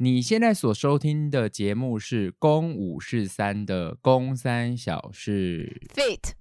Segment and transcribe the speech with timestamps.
[0.00, 6.34] 你现在所收听的节目是《公五是三》的《公三小事》，Fit，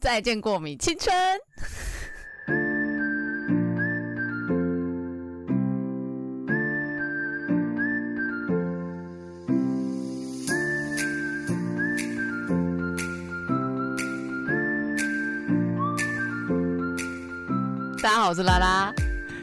[0.00, 1.14] 再见过敏青春。
[18.02, 19.01] 大家好，我是拉拉。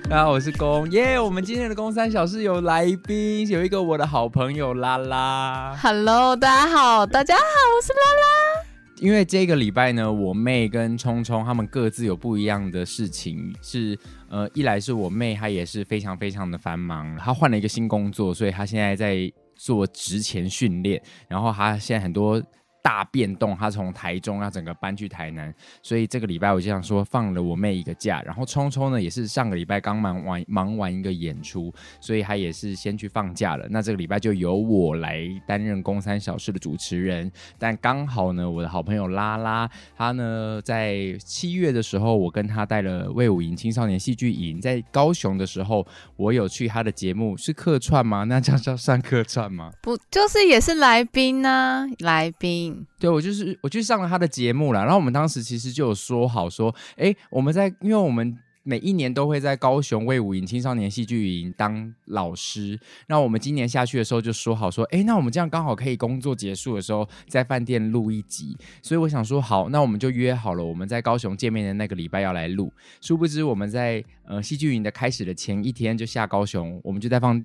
[0.10, 1.18] 大家好，我是公耶。
[1.20, 5.78] Yeah, 我们今天的公三小事有来宾，有一个我的好朋友拉拉。
[5.80, 8.66] Hello，大家好，大家好，我是拉拉。
[8.98, 13.96] 因为这个礼拜呢，我妹跟聪聪他们各自有不一样的事情，是
[14.30, 22.42] 呃，一来是我妹她也是非常非常的繁忙，她换了一个新工作，所以她现在在做职前训练，然后她现在很多。
[22.90, 25.54] 大变动，他从台中要整个搬去台南，
[25.84, 31.72] 所以这个礼拜我就想说放了我妹一个假，然后聪聪呢也是上个礼拜刚忙完忙完一个演出，
[32.02, 33.68] 所以他也是先去放假了。
[33.70, 48.24] 那这个礼拜就由我来担任公三小事的主持人，但刚好呢，我的好朋友拉拉，他呢在七月的时候，我跟他带了魏武营青少年戏剧营，在高雄的时候，我有去他的节目，是客串吗？
[48.24, 49.70] 那叫叫算客串吗？
[49.80, 52.79] 不，就是也是来宾呢、啊，来宾。
[53.00, 77.44] 对，我就是我去上了他的节目了，然后我们当时其实就有说好说，哎，我们在因为我们每一年都会在高雄魏武营青少年戏剧营当老师，那我们今年下去的时候就说好说，哎，那我们这样刚好可以工作结束的时候在饭店录一集，所以我想说好，那我们就约好了，我们在高雄见面的那个礼拜要来录，殊不知我们在呃戏剧营的开始的前一天就下高雄，我们就在放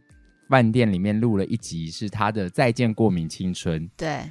[0.51, 4.31] 饭店里面录了一集，是他的《再见过敏青春》，对。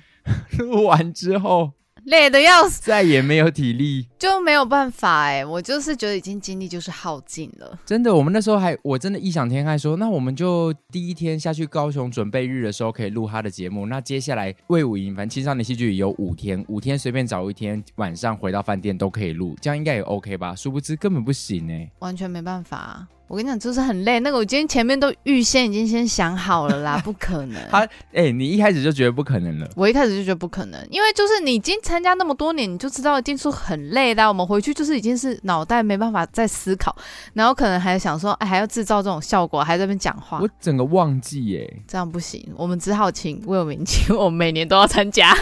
[0.57, 1.71] 录 完之后
[2.05, 5.45] 累的要死，再也没有体力，就没有办法哎。
[5.45, 7.79] 我就是觉得已经精力就是耗尽了。
[7.85, 13.85] 真的，我们那时候还我真的异想天开说，那我们就第一天下去高雄准备日的时候可以录他的节目。
[13.85, 20.53] 那接下来魏武营反正青少年戏剧有五天，五天随便找一天晚上回到饭店都可以录，这样应该也 OK 吧？
[20.53, 23.07] 殊不知根本不行哎，完全没办法。
[23.33, 24.19] 我跟你讲，就是很累。
[24.19, 27.59] 那个我今天前面都预先已经先想好了啦， 不可能。
[27.71, 29.67] 他哎、欸，你一开始就觉得不可能了。
[29.75, 34.27] 我一开始就觉得不可能，因为就是你已经参加那么多年，你就知道一定是很累的。
[34.27, 36.95] 我们回去就是已经是脑袋没办法再思考，
[37.33, 40.38] 然后可能还想说，哎，还要制造这种效果，还在那边讲话。
[40.39, 42.47] 我整个忘记耶，这样不行。
[42.55, 45.35] 我们只好请卫武营，请我们每年都要参加。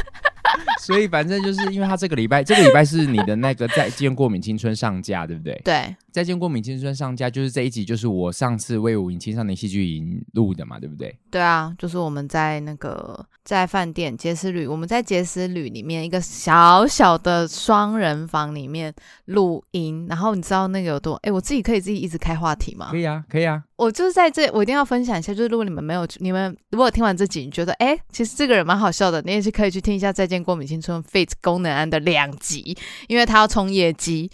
[0.82, 5.60] 所以反正就是因为他这个礼拜，这个礼拜是你的那个再见过敏青春上架，对不对？
[5.64, 11.16] 对，再见过敏青春上架就是这一集，就是我上次为武营青少年戏剧营录的嘛，对不对？
[11.30, 18.94] 对啊，就是我们在那个在饭店杰斯旅，我们在杰斯旅里面一个小小的双人房里面
[19.26, 21.14] 录音，然后你知道那个有多？
[21.24, 22.90] 哎，我自己可以自己一直开话题吗？
[22.92, 23.64] 可以啊，可以啊。
[23.78, 32.78] 我就是在这，我一定要分享一下，就是如果你们没有，你们如果听完这集，你觉得哎，其实这个人蛮好笑的，你也是可以去听一下《再见见过敏青春》Fit 功能安的两集，
[33.08, 34.32] 因为他要冲业绩。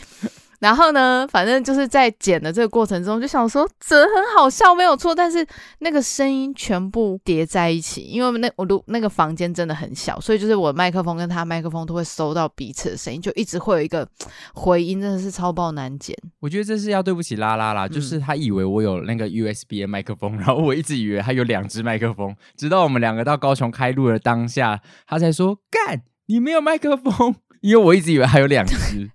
[0.59, 5.13] 然后呢，反正就是在剪的这个过程中，就想说这很好笑，没有错。
[5.13, 5.45] 但是
[5.79, 14.07] 那个声音全部叠在一起，因为那我录那个房间真的很小，所以就是我麦克风跟他麦克风都会收到彼此的声音，就一直会有一个
[14.53, 16.17] 回音，真的是超爆难剪。
[16.39, 29.11] 我觉得这是要对不起拉拉啦，就是他以为我有那个 USB 的麦克风，然后我一直以为他有两只麦克风，直到我们两个到高雄开录的当下，他才说干，你没有麦克风， 因为我一直以为还有两只。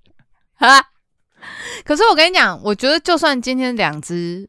[0.55, 0.91] 哈。
[1.85, 4.49] 可是我跟你讲，我觉得就算今天两只，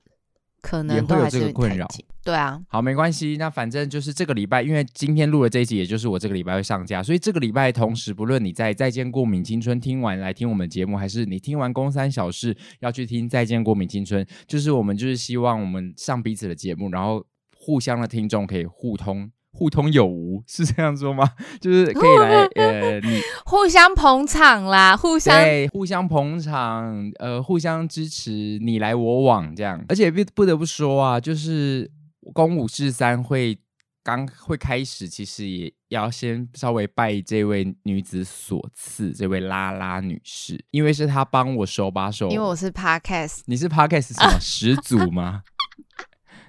[0.62, 1.88] 可能都还是有这个困扰。
[2.24, 3.36] 对啊，好，没关系。
[3.38, 17.26] 那反正就是这个礼拜，因为今天录的这一集，也就是我这个礼拜会上架，所以这个礼拜同时，不论你在《再见过敏青春》听完来听我们节目，还是你听完《公三小事》要去听《再见过敏青春》，就是我们就是希望我们上彼此的节目，然后
[17.58, 19.30] 互相的听众可以互通。
[19.54, 21.30] 互通有无是这样说吗？
[21.62, 28.32] 就是可以来 呃，你互相捧场啦，互相对，互相捧场，呃，互相支持，
[28.62, 29.84] 你来我往这样。
[29.88, 31.90] 而且不不得不说啊，就是
[32.34, 33.58] 公五至三会
[34.04, 45.44] 刚会开始，其实也要先稍微拜这位女子所赐，这位拉拉女士，因为是她帮我手把手，因为我是 Podcast，你是 Podcast 什么始祖吗？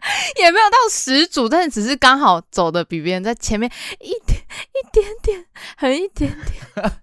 [0.40, 3.70] 也没有到十组，但是只是刚好走的比别人在前面
[4.00, 5.46] 一点一点点，
[5.76, 6.92] 很一点点。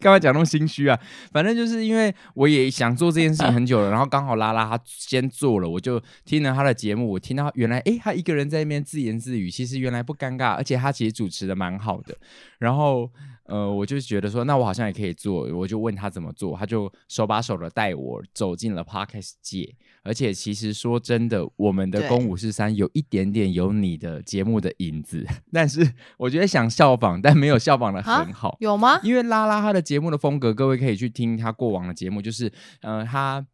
[0.00, 1.00] 干嘛讲那么心虚啊？
[1.32, 12.14] 反正就是因为我也想做这件事情很久了，然后刚好拉拉他先做了，我就听了他的节目，我听到原来诶，他一个人在那边自言自语，其实原来不尴尬，而且他其实主持的蛮好的。
[12.58, 13.10] 然后
[13.44, 19.74] 呃，我就觉得说，那我好像也可以做，我就问他怎么做，他就手把手的带我走进了 Podcast 界。
[20.02, 29.00] 而且其实说真的，我们的公五四三有一点点有你的节目的影子， 但是我觉得想效仿，但没有效仿的很好，有吗？
[29.02, 33.46] 因为拉拉他的节目的风格，各位可以去听他过往的节目，就是呃他。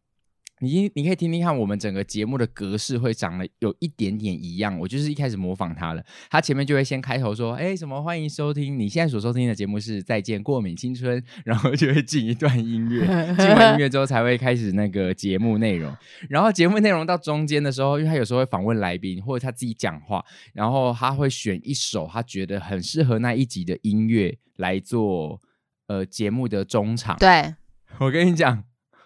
[0.59, 4.79] 你你可以听听看，我们整个节目的格式会长得有一点点一样。
[4.79, 13.05] 我就是一开始模仿他了，他前面就会先开头说：“哎，什么欢迎收听，你现在所收听的节目是《再见过敏青春》，然后就会进一段音乐，
[13.35, 15.93] 进完音乐之后才会开始那个节目内容。
[16.29, 20.23] 然后节目内容到中间的时候，因为他有时候会访问来宾或者他自己讲话，
[20.53, 25.41] 然后他会选一首他觉得很适合那一集的音乐来做
[25.87, 27.17] 呃节目的中场。
[27.17, 27.55] 对，
[27.99, 28.63] 我跟你讲。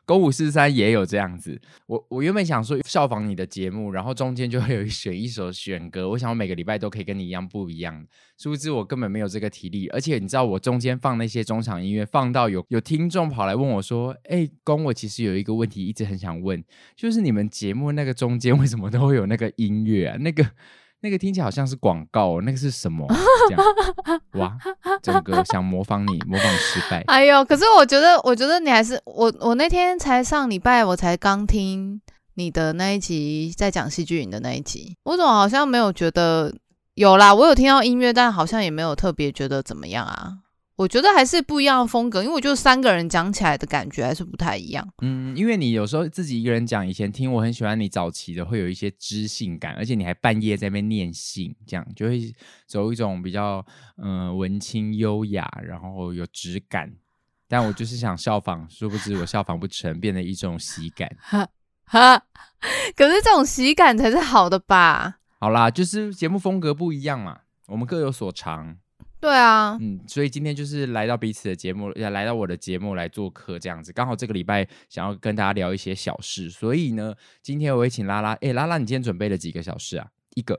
[0.10, 8.08] 公五四三也有这样子，我我原本想说效仿你的节目，然后中间就会有 选一首选歌，我想我每个礼拜都可以跟你一样不一样。
[8.36, 16.64] 殊不知我根本没有这个体力，而且你知道我中间放那些中场音乐，放到有有听众跑来问我说：“哎、公我其实有一个问题一直很想问，
[16.96, 20.18] 就是你们节目那个中间为什么都会有那个音乐啊？
[20.18, 20.44] 那个。”
[21.02, 23.08] 那个听起来好像是广告，那个是什么？
[23.48, 24.58] 这样哇，
[25.02, 27.02] 整个想模仿你，模仿失败。
[27.08, 29.34] 哎呦，可是我觉得，我觉得你还是我。
[29.40, 32.02] 我那天才上礼拜，我才刚听
[32.34, 36.54] 你的那一集，在讲戏剧影的那一集，我怎么好像没有觉得
[36.96, 37.34] 有啦？
[37.34, 40.34] 我有听到音乐，但好像也没有特别觉得怎么样啊。
[40.80, 44.88] 我觉得还是不一样的风格，因为我觉得三个人讲起来的感觉还是不太一样。
[45.02, 52.34] 嗯，因为你有时候自己一个人讲，以前听我很喜欢你早期的，会有一些知性感，而且你还半夜在那边念信，这样就会
[52.66, 53.66] 走一种比较
[53.98, 56.90] 嗯、呃、文青优雅，然后有质感。
[57.50, 61.14] 但我就是想效仿，殊不知我效仿不成，变成一种喜感。
[61.20, 61.46] 哈
[61.84, 62.24] 哈，
[62.96, 65.18] 可是这种喜感才是好的吧？
[65.42, 68.78] 好啦，就是节目风格不一样嘛，我们各有所长。
[69.20, 73.92] 对啊，嗯，所以今天就是来到彼此的节目，要来到我的节目来做客，这样子。
[73.92, 78.32] 刚好这个礼拜想要跟大家聊一些小事，所以呢，今天我也请拉拉。
[78.36, 80.08] 哎，拉拉，你今天准备了几个小事啊？
[80.36, 80.58] 一个。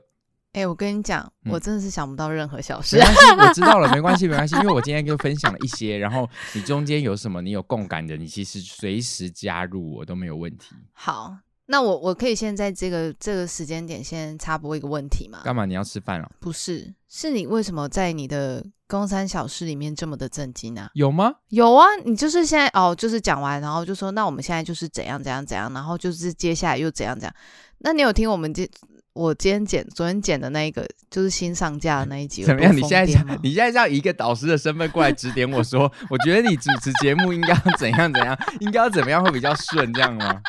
[0.53, 2.97] 哎，我跟你讲，我真的是想不到任何小事。
[2.97, 10.75] 嗯、没关系，我知道了，没关系，没关系，因为我今天就分享了一些，然后你中间有什么你有共感的，你其实随时加入我都没有问题。
[10.91, 11.35] 好。
[11.71, 15.39] 那我我可以先在这个这个时间点先插播一个问题吗？
[15.45, 15.65] 干嘛？
[15.65, 16.29] 你要吃饭了？
[16.37, 20.89] 不是，是你为什么在你的公三小事里面这么的震惊呢？
[20.95, 21.33] 有吗？
[21.47, 27.33] 有啊，你就是现在哦，就是讲完，然后就说那我们现在就是怎样怎样怎样，然后就是接下来又怎样怎样。
[27.77, 28.69] 那你有听我们今
[29.13, 32.43] 我今天剪昨天剪的那一个就是新上架的那一集？
[32.43, 32.75] 怎么样？
[32.75, 40.41] 你现在你现在要以一个导师的身份过来指点我说， 我觉得你主持节目应该要怎样怎样，应该要怎么样会比较顺，这样吗？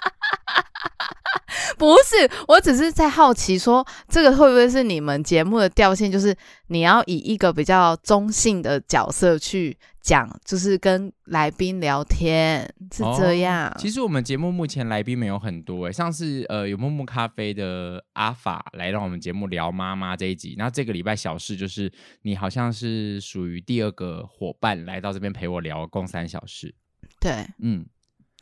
[1.78, 6.10] 不是，我只是在好奇说，这个会不会是你们节目的调性？
[6.10, 6.36] 就是
[6.68, 12.62] 你要以一个比较中性的角色去讲，就是跟来宾聊天，
[12.92, 13.68] 是这样。
[13.68, 21.90] 哦，其实我们节目目前来宾没有很多诶，上次呃有木木咖啡的阿法来到我们节目聊妈妈这一集，那这个礼拜小事就是
[22.22, 26.74] 你好像是属于第二个伙伴来到这边陪我聊共三小时。
[27.18, 27.86] 对，嗯。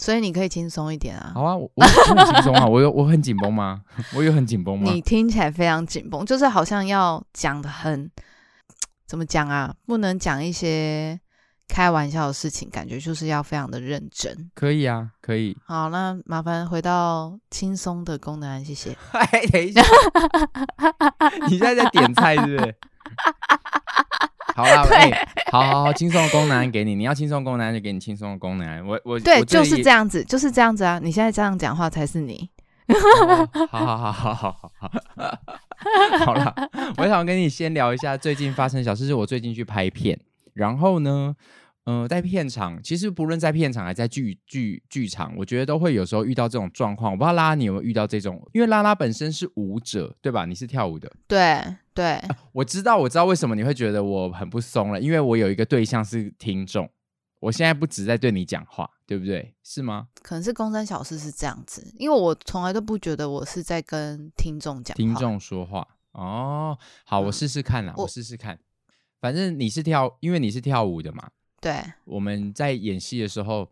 [0.00, 1.32] 所以你可以轻松一点啊！
[1.34, 2.66] 好啊，我，我很轻松啊！
[2.66, 3.82] 我有我很紧绷吗？
[4.16, 4.90] 我有很紧绷吗？
[4.90, 8.10] 你听起来非常紧绷，就是好像要讲的很
[9.06, 9.74] 怎么讲啊？
[9.86, 11.20] 不能讲一些
[11.68, 14.50] 开玩笑的事情，感觉就是要非常的认真。
[14.54, 15.54] 可以啊，可以。
[15.66, 18.96] 好，那麻烦回到轻松的功能，谢谢。
[19.12, 19.82] 哎，等一下，
[21.46, 22.74] 你现在在点菜是不是？
[24.62, 28.86] 好啦， 对、欸，好好好，轻松的功能给你，你要轻松功能就给你轻松的功能。
[28.86, 31.00] 我我对，就是这样子，就是这样子啊！
[31.02, 32.48] 你现在这样讲话才是你。
[33.70, 36.54] 好好好好好好好，好了，
[36.98, 40.18] 我想跟你先聊一下最近发生的小事，是我最近去拍片，
[40.54, 41.34] 然后呢。
[41.86, 47.10] 嗯、呃，在片场，其实不论在片场还是在剧剧剧场，我觉得都会有时候遇到这种状况。
[47.10, 50.44] 我不知道拉拉你有没有遇到这种，因为拉拉本身是舞者，对吧？
[50.44, 52.36] 你是跳舞的，对对、啊。
[52.52, 56.88] 我知道，我知道为什么你会觉得我很不松了，因为我有一个对象是听众。
[57.40, 59.54] 我现在不只在对你讲话，对不对？
[59.62, 60.08] 是吗？
[60.22, 65.88] 可能是公三小事是这样子，因为我从来都不觉得我是在跟听众讲话，听众说话。
[66.12, 68.58] 哦，好，我试试看啦，嗯、我试试看。
[69.20, 71.30] 反正你是跳，因为你是跳舞的嘛。
[71.62, 73.70] 对，我们在演戏的时候，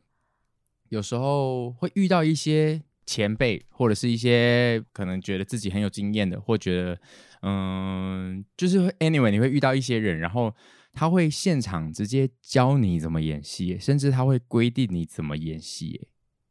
[0.88, 6.98] 有时候会遇到一些前辈，或者是一些可能觉得自己很有经验的，或觉得
[7.42, 10.54] 嗯，就是 anyway，你会遇到一些人，然后
[10.92, 16.08] 他会现场直接教你怎么演戏，甚至他会规定你怎么演戏。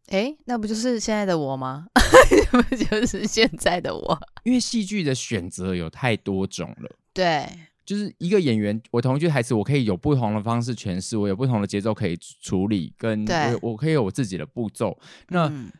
[0.08, 1.88] 哎，那不就是现在的我吗？
[2.52, 4.20] 不就是现在的我？
[4.44, 6.96] 因为戏剧的选择有太多种了。
[7.14, 7.46] 对。
[7.86, 15.00] 就是一个演员，我同一句台词，我可以有不同的方式诠释，我有不同的节奏可以处理，跟我我可以有我自己的步骤。
[15.30, 15.72] 那、嗯、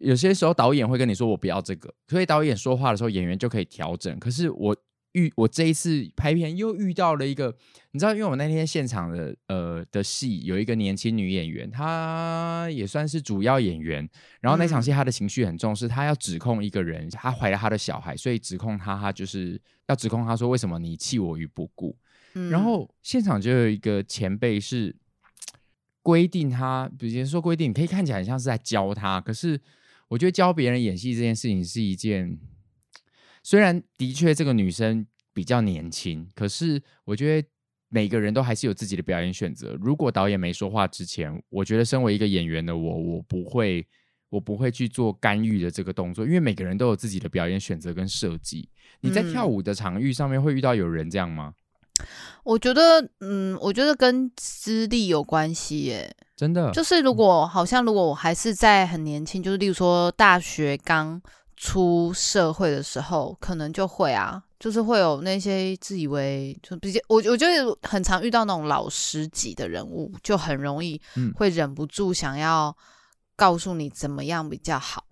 [0.00, 4.18] 有些时候导演会跟你说我不要这个，所以导演说话的时候，演员就可以调整。
[4.18, 4.76] 可是我。
[5.14, 7.56] 遇我这一次拍片又遇到了一个，
[7.92, 14.10] 你知道，因为我那天现场的呃的戏有一个年轻女演员，她也算是主要演员。
[14.40, 21.96] 然后那场戏她的情绪很重是，她要指控一个人，她怀了她的小孩，所以指控她，她就是要指控她说为什么你弃我于不顾。
[22.34, 22.50] 嗯。
[22.50, 24.96] 然后现场就有一个前辈是
[26.02, 29.60] 规定她，比如说规定，你可以看起来很像是在教她，可是
[30.14, 32.38] 我觉得教别人演戏这件事情是一件。
[33.42, 37.48] 虽然的确这个女生比较年轻，可是我觉得
[37.88, 39.76] 每个人都还是有自己的表演选择。
[39.80, 43.84] 如果导演没说话之前，我觉得身为一个演员的我，我不会，
[44.30, 48.68] 我不会去做干预的这个动作，因为每个人都有自己的表演选择跟设计。
[49.00, 51.54] 你在跳舞的场域上面会遇到有人这样吗？
[52.00, 52.06] 嗯，
[52.44, 56.14] 我觉得，嗯，我觉得跟资历有关系耶。
[56.36, 61.20] 真的，就是如果好像如果我还是在很年轻，就是例如说大学刚。
[61.56, 71.00] 出社会的时候，可能就会啊，就是会有那些自以为就比较，我我觉得很常遇到那种老师级的人物，就很容易
[71.36, 72.76] 会忍不住想要
[73.36, 75.04] 告诉你怎么样比较好。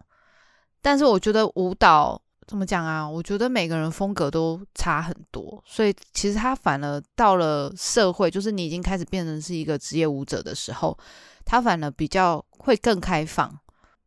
[0.82, 3.08] 但是我觉得舞蹈怎么讲啊？
[3.08, 10.96] 我觉得每个人风格都差很多，所以其实他反而到了社会，就是你已经开始变成是一个职业舞者的时候，
[11.44, 13.58] 他反而比较会更开放。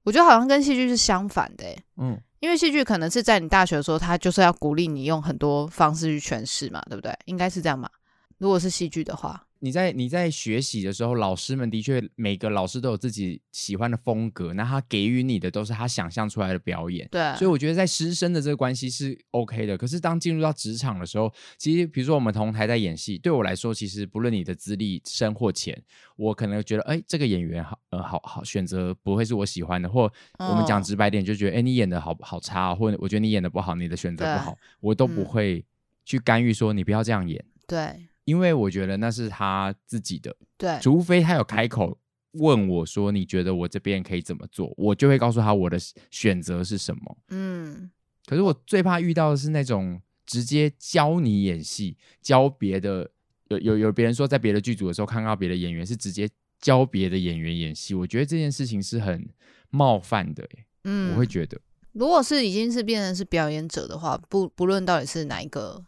[0.03, 7.17] 我觉得好像跟戏剧是相反的，欸，嗯，因为戏剧可能是在你大学的时候，他就是要鼓励你用很多方式去诠释嘛，对不对？
[7.25, 7.89] 应该是这样嘛。
[8.37, 9.41] 如果是戏剧的话。
[9.65, 17.07] 你在你在学习的时候，老师们的确每个老师都有自己喜欢的风格，那他给予你的都是他想象出来的表演。
[17.11, 19.75] 对，所以我觉得在师生的这个关系是 OK 的。
[19.75, 25.81] 可是当进入到职场的时候，其实比如说我们同台在演戏，对我来说，其实不论你的资历深或浅，
[26.15, 30.03] 我可能觉得，哎，这个演员好，呃，好好选择不会是我喜欢的，或
[30.37, 35.65] 我们讲直白点，就觉得，哎，你演的好好差哦，或者我觉得你演的不好，你的选择不好，我都不会
[36.05, 37.43] 去干预说你不要这样演。
[37.65, 38.09] 对。
[38.25, 41.97] 因为我觉得那是他自己的，对，除非他有开口
[42.33, 45.77] 问我说：“你觉得我这边可以怎么做？”我就会告诉他我的
[46.09, 47.17] 选择是什么。
[47.29, 47.89] 嗯，
[48.25, 53.09] 可是我最怕遇到的是那种直接教你演戏，教别的
[53.49, 56.27] 有有有别人说在别的剧组的时候看到别的演员是直接
[56.59, 59.29] 教别的演员演戏，我觉得这件事情是很
[59.69, 60.45] 冒犯的。
[60.83, 61.61] 嗯，我会觉得，
[61.93, 65.85] 如果是已经是变成是表演者的话，不不论到底是哪一个。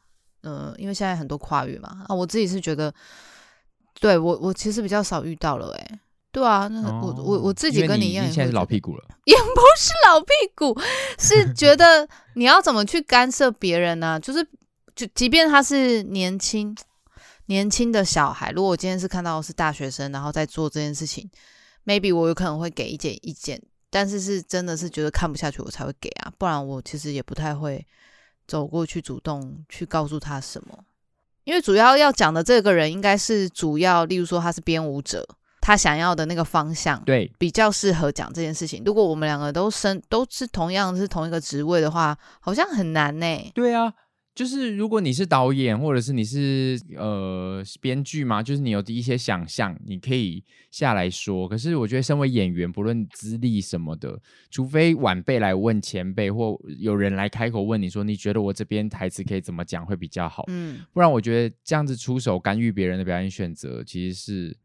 [0.48, 2.94] 嗯，因为现在很多跨越嘛，啊，我自己是觉得，
[4.00, 6.00] 对我我其实比较少遇到了，哎，
[6.32, 10.80] 对啊，那我我我自己跟你一样，你现在是老屁股了，也不是老屁股，
[11.20, 14.18] 是 觉得你要怎么去干涉别人呢？
[14.22, 14.48] 就是
[14.96, 16.74] 就即便他是年轻
[17.48, 21.30] 年轻的小孩，如果我今天是看到是大学生，然后在做这件事情
[21.86, 27.86] ，maybe 我有可能会给一点意见，但是是真的是觉得看不下去，我才会给啊，不然我其实也不太会。
[28.48, 30.80] 走过去，主动去告诉他什么？
[31.44, 35.28] 因为主要要讲的这个人应该是主要，例如说他是编舞者，
[35.62, 38.84] 他想要的那个方向，对，比较适合讲这件事情。
[38.86, 43.52] 如果我们两个都升都是同样是同一个职位的话，好像很难呢。
[43.54, 43.94] 对啊。
[44.38, 51.50] 就是如果你是导演，或者是你是呃编剧嘛，就是你有一些想象，你可以下来说。
[51.50, 60.44] 可是我觉得，身为演员，不论资历什么的，除非晚辈来问前辈，或有人来开口问你说，你觉得我这边台词可以怎么讲会比较好？
[60.50, 64.58] 嗯，不然我觉得这样子出手干预别人的表演选择，其实是。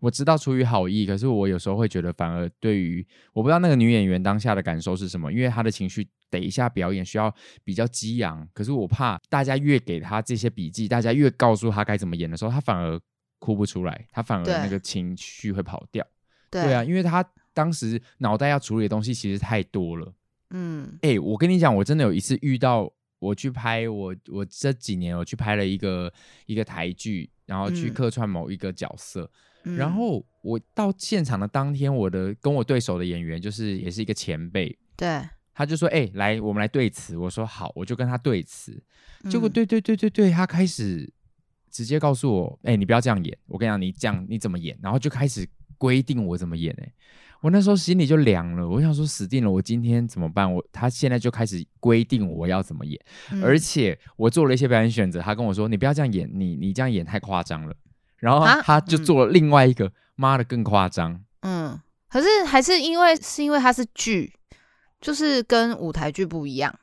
[0.00, 13.00] 我知道出于好意，可是我有时候会觉得，反而对于我不知道那个女演员当下的感受是什么，因为她的情绪等一下表演需要比较激昂，可是我怕大家越给她这些笔记，大家越告诉她该怎么演的时候，她反而
[13.38, 16.06] 哭不出来，她反而那个情绪会跑掉。
[16.50, 20.14] 对，对啊，因为她当时脑袋要处理的东西其实太多了。
[20.50, 26.12] 嗯，哎、欸，我跟你讲，我真的有一次遇到，我去拍我我这几年我去拍了一个
[26.46, 29.30] 一个台剧，然后去客串某一个角色。
[29.64, 35.20] 嗯然后我到现场的当天，我的跟我对手的演员就是也是一个前辈，对，
[35.52, 38.80] 他就说：“哎、欸，来，我们来对词。”我说：“好。”我就跟他对词。
[39.28, 41.12] 结果对对对对对，他开始
[41.70, 43.36] 直接告诉我：“哎、欸，你不要这样演。
[43.46, 45.46] 我跟你讲，你这样你怎么演？”然后就开始
[45.76, 46.74] 规定我怎么演。
[46.80, 46.92] 哎，
[47.40, 48.68] 我那时候心里就凉了。
[48.68, 50.52] 我想说死定了，我今天怎么办？
[50.52, 55.20] 我他现在就开始规定我要怎么演，嗯、而且我做了一些表演选择。
[55.20, 57.74] 他跟我说：“你不要这样演，你你这样演太夸张了。”
[58.18, 61.20] 然后他就做了另外一个，妈、嗯、的更夸张。
[61.42, 64.32] 嗯，可是还是因为是因为它是剧，
[65.00, 66.74] 就是跟舞台剧不一样，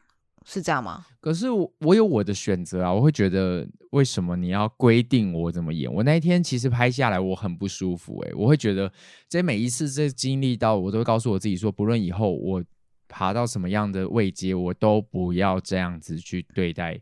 [0.46, 1.06] 是这样吗？
[1.20, 5.92] 可是我我有我的选择啊，我会觉得为什么你要规定我怎么演？
[5.92, 8.92] 我那一天其实拍下来我很不舒服、欸，诶，我会觉得
[9.28, 12.64] 这每一次这经历到，我都会告诉我自己说，不论以后我
[13.08, 17.02] 爬到什么样的位阶，我都不要这样子去对待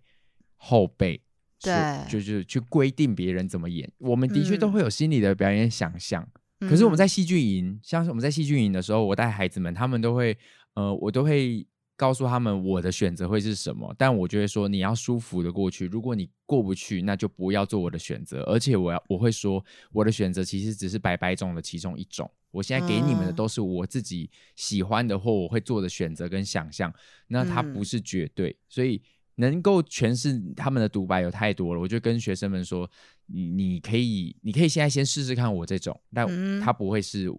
[0.55, 1.21] 后辈。
[1.61, 1.73] 对，
[2.09, 3.89] 就是去规定别人怎么演。
[3.99, 6.27] 我们的确都会有心理的表演想象、
[6.59, 10.37] 嗯，可是我们在戏剧营，像是我们在戏剧营的时候，我带孩子们，他们都会，
[10.73, 13.93] 呃，我都会告诉他们我的选择会是什么。
[13.97, 18.41] 但我就会说，你要舒服的过去，如果你过不去，那就不要做我的选择。
[18.43, 22.29] 而且我要我会说，我的选择其实只是白白种的其中一种。
[22.51, 26.93] 我现在给你们的都是我自己喜欢的或我会做的选择跟想象，
[27.27, 29.01] 那它不是绝对，所以。
[29.37, 32.87] 能够诠释他们的独白有太多了，我就跟学生们说
[33.25, 36.27] ：“你你可以，你可以现在先试试看我这种，但
[36.61, 37.33] 它不会是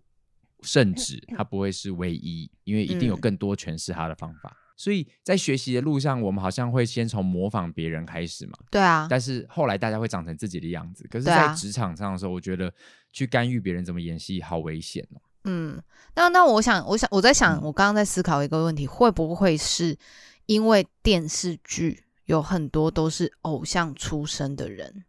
[0.65, 4.57] 圣旨，它不会是唯一，因为一定有更多诠释它的方法。
[4.77, 8.59] 所以在学习的路上，我们好像会先从模仿别人开始嘛。
[8.71, 9.07] 对啊。
[9.09, 11.07] 但是后来大家会长成自己的样子。
[11.09, 12.73] 可是，在职场上的时候，我觉得
[13.13, 15.21] 去干预别人怎么演戏，好危险哦。
[15.45, 15.81] 嗯，
[16.17, 19.97] 那那我想，我想我在想，我刚刚在思考一个问题，会不会是？
[20.47, 25.05] 因为电视剧有很多都是偶像出身的人，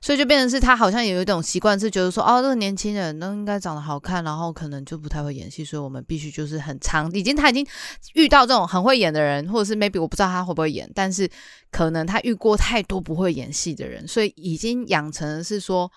[0.00, 7.66] 所以就变成是他好像有一种习惯，是觉得说，哦，这个年轻人都应该长得好看，然后可能就不太会演戏，所以我们必须就是很长，已经他已经
[8.14, 11.28] 遇到这种很会演的人，或者是 maybe 我不知道他会不会演，但是
[11.70, 15.90] 可能他遇过太多不会演戏的人，所以已经养成是说。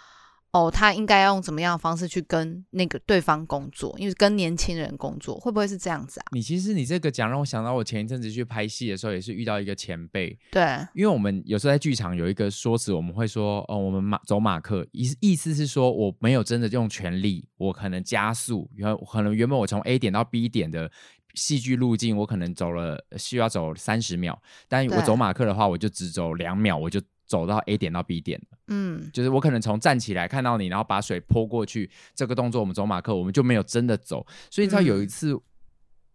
[0.58, 3.96] 哦，他应该要用怎么样的方式去跟那个对方工作？
[4.00, 6.26] 因为跟年轻人工作会不会是这样子啊？
[6.32, 10.36] 你其实你这个讲让我想到，我前一阵子去拍戏的时候，也是遇到一个前辈。
[10.52, 10.64] 对，
[10.96, 20.90] 因为我们有时候在剧场有一个说辞，我们会说，哦，我们马走马克，意意思是说我没有真的用全力，我可能加速，然后可能原本我从 A 点到 B 点的
[21.36, 27.00] 戏剧路径，我可能走了需要走三十秒，但我走马克的话，我就只走两秒，我就。
[27.28, 34.26] 走到 A 点到 B 点，嗯，就是我可能从站起来看到你，然后把水泼过去，这个动作我们走马克，我们就没有真的走。
[34.50, 35.42] 所以你知道有一次、嗯、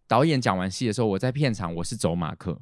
[0.07, 2.59] 导演讲完戏的时候，我在片场我是走马克，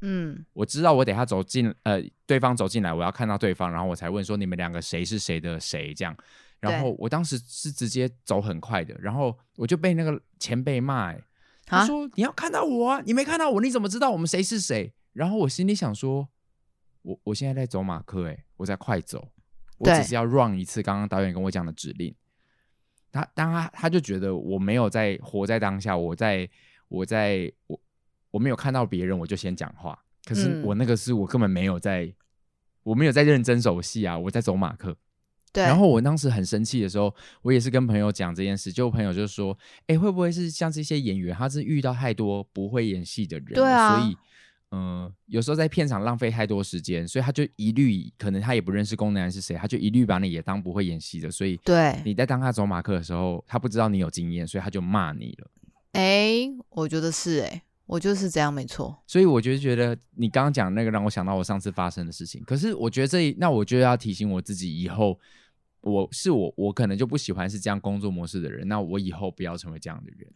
[0.00, 6.16] 嗯，我知道我等下走进呃对方走进来，我要看到对方，然后我才问说你们两个谁是谁的谁这样。
[6.60, 11.22] 然后我当时是直接走很快的，然后我就被那个前辈骂、欸，
[11.66, 14.94] 他说你要看到我啊，你没看到我，你怎么知道我们谁是谁？
[15.12, 16.30] 然后我心里想说。
[17.04, 19.28] 我我现在在走马克，哎，我在快走，
[19.76, 22.14] 我只是要 run 一次刚刚导演跟我讲的指令。
[23.12, 26.48] 他当他他就觉得我没有在活在当下，我在
[26.88, 27.78] 我在我
[28.30, 29.96] 我没有看到别人，我就先讲话。
[30.24, 32.14] 可是我那个是我根本没有在，嗯、
[32.84, 34.96] 我没有在认真走戏啊，我在走马克。
[35.52, 35.62] 对。
[35.62, 44.16] 然后我当时很生气的时候，我也是跟朋友讲这件事，就朋友就说：“哎，会不会是像这些演员，他是遇到太多不会演戏的人，对啊，所以。”
[44.76, 51.30] 嗯，有时候在片场浪费太多时间，所以他就一律可能他也不认识宫南是谁，他就一律把你也当不会演戏的。
[51.30, 55.50] 所以对你在当他走马克的时候，他不知道你有经验，所以他就骂你了。
[55.92, 58.98] 哎、欸，我觉得是哎、欸，我就是这样，没错。
[59.06, 62.42] 所以我就觉得你刚刚讲那个让我想到我上次发生的事情。
[62.44, 65.16] 可是我觉得这那我就要提醒我自己，以后
[65.82, 68.66] 我是我，我可能就不喜欢是这样工作模式的人。
[68.66, 70.28] 那我以后不要成为这样的人。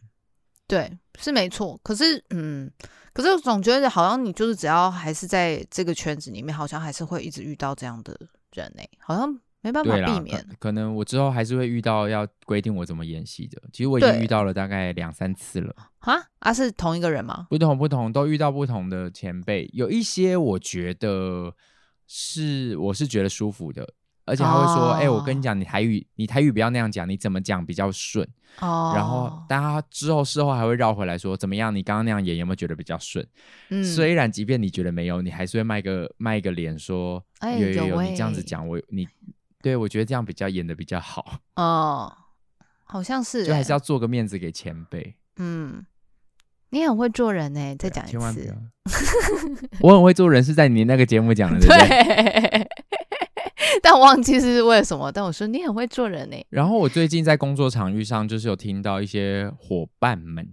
[0.69, 1.77] 对，是没错。
[1.83, 2.71] 可是，嗯，
[3.11, 8.15] 可是我总觉得好像你就是只要还是在这个圈子里面，好像还是会一直遇到这样的
[8.53, 9.27] 人呢、欸，好像
[9.61, 10.37] 没办法避免。
[10.51, 13.59] 可，可能我之后还是会遇到要规定我怎么演戏的。
[13.73, 15.75] 其实我已经遇到了大概两三次了。
[16.01, 17.47] 啊，啊，是同一个人吗？
[17.49, 19.67] 不同，不同，都遇到不同的前辈。
[19.73, 21.51] 有一些我觉得
[22.05, 23.91] 是，我是觉得舒服的。
[24.29, 25.01] 而且他会说：“哎、oh.
[25.01, 28.27] 欸，我跟你讲，你台语，你台语不要那样讲，你怎么讲比较顺？
[28.59, 28.95] 哦、oh.。
[28.95, 31.75] 然后，但他之后事后还会绕回来说，怎么样？
[31.75, 33.25] 你刚刚那样演有没有觉得比较顺？
[33.69, 39.07] 嗯，虽然即便你觉得没有，你还是会卖个卖个脸说，哎、欸，有有有，你这样子讲，我你
[39.61, 41.39] 对我觉得这样比较演的比较好。
[41.55, 45.15] 哦、oh.，好像是，就还是要做个面子给前辈。
[45.37, 45.85] 嗯，
[46.69, 48.11] 你很会做人呢，再讲一次。
[48.11, 48.53] 千万不要
[49.81, 52.67] 我很会做人，是在你那个节目讲的，对不对？”
[53.81, 56.35] 但我忘记是为了什么，但我说你很会做人呢。
[56.49, 60.47] 然后我最近在工作场域上，就是有听到一些伙伴们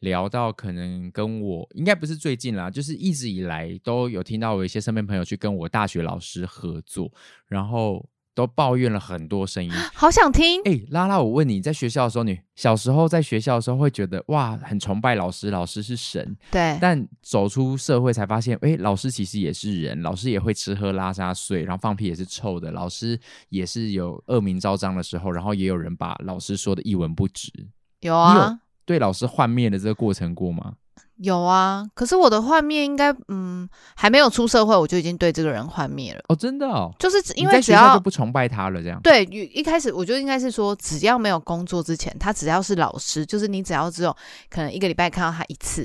[0.00, 7.12] 聊到，可能跟我应该不是最近啦，就是一直以来都有听到我一些身边朋友去跟我大学老师合作，
[7.48, 8.06] 然后。
[8.34, 10.60] 都抱怨了很多声音，好想听。
[10.62, 16.36] 哎、欸，拉拉，我问你在学校的时候，你小时候在学校的时候会觉得哇，很崇拜老师，老师是神。
[16.50, 16.78] 对。
[16.80, 23.18] 但走出社会才发现，哎、欸，老师其实也是人，老师也会吃喝拉撒睡，然后放屁也是臭的，老师
[23.50, 27.52] 也是有恶名昭彰的时候，然后也有人把老师说的一文不值。
[28.00, 28.50] 有啊。
[28.50, 30.74] 有对老师幻灭的这个过程过吗？
[31.22, 36.20] 有啊，可是我的幻灭应该，嗯，还没有出社会，我就已经对这个人幻灭了。
[36.28, 39.00] 哦，真的哦，就是因为只要就不崇拜他了，这样。
[39.02, 44.16] 对，一开始我觉得应该是说，只要没有工作之前，他只要是老师，就是你只要只有
[44.50, 45.82] 可能一个礼拜看到他一次，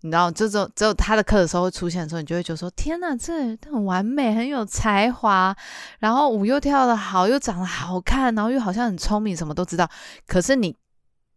[0.00, 5.56] 你知道，就只有只有他的课的时候会出现的时候，你就会觉得说，天哪，这人很完美，很有才华，
[6.00, 9.88] 然后舞又跳得好，又长得好看，然后又好像很聪明，什么都知道。
[10.26, 10.74] 可是你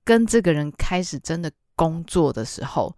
[0.04, 2.96] 跟这个人开始真的工作的时候，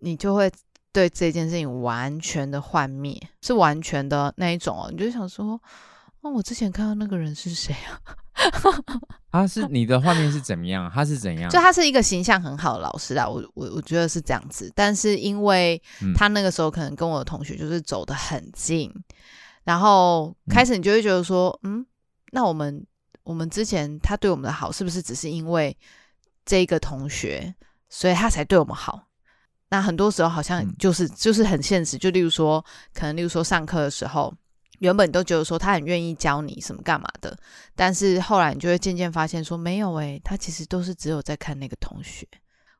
[0.00, 0.50] 你就会
[0.92, 4.90] 对这件事情完全的幻灭，是完全的那一种哦。
[4.90, 5.60] 你就想说，
[6.22, 8.00] 哦，我之前看到那个人是谁啊？
[9.30, 10.90] 他 是你的画面是怎么样？
[10.92, 11.50] 他是怎样？
[11.50, 14.72] 就他是一个形象很好的老师啊，我我我觉得是这样子。
[14.74, 15.80] 但是因为
[16.14, 19.04] 他那个时候可能跟我的同学就是走得很近，嗯、
[19.64, 21.84] 然后开始你就会觉得说，嗯，
[22.32, 22.84] 那我们
[23.22, 25.76] 我们之前他对我们的好，是不是只是因为
[26.46, 27.54] 这个同学，
[27.90, 29.09] 所以他才对我们好？
[29.70, 34.34] 那很多时候好像就是、嗯、就是很现实，就例如说，可能例如说上课的时候，
[34.80, 37.36] 原本都觉得说他很愿意教你什么干嘛的，
[37.76, 42.26] 但是后来你就会渐渐发现说没有诶、欸，他其实都是只有在看那个同学，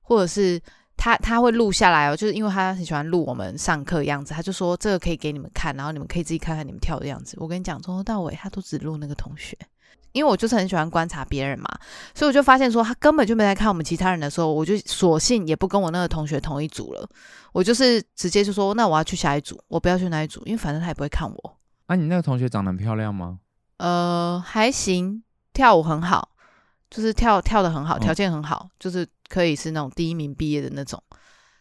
[0.01, 0.61] 或者是
[0.97, 7.37] 他他会录下来哦，就是因为他很喜欢录我们上课的样子，他就说这个可以给你们看，然后你们可以自己看看你们跳的样子。
[7.39, 9.57] 我跟你讲，从头到尾他都只录那个同学。
[10.13, 11.69] 因为我就是很喜欢观察别人嘛，
[12.15, 17.09] 所以我就发现说他根本就没在看我们其他人的时候，我就索性也不跟我那个同学同一组了。
[17.53, 21.59] 我就是直接就说，那我要去下一组，我不要去那一组，因为反正他也不会看我。
[21.87, 23.39] 啊，你那个同学长得很漂亮吗？
[23.79, 26.31] 呃，还行，跳舞很好，
[26.89, 31.03] 就是跳跳的很好，条件很好，哦，就是可以是那种第一名毕业的那种。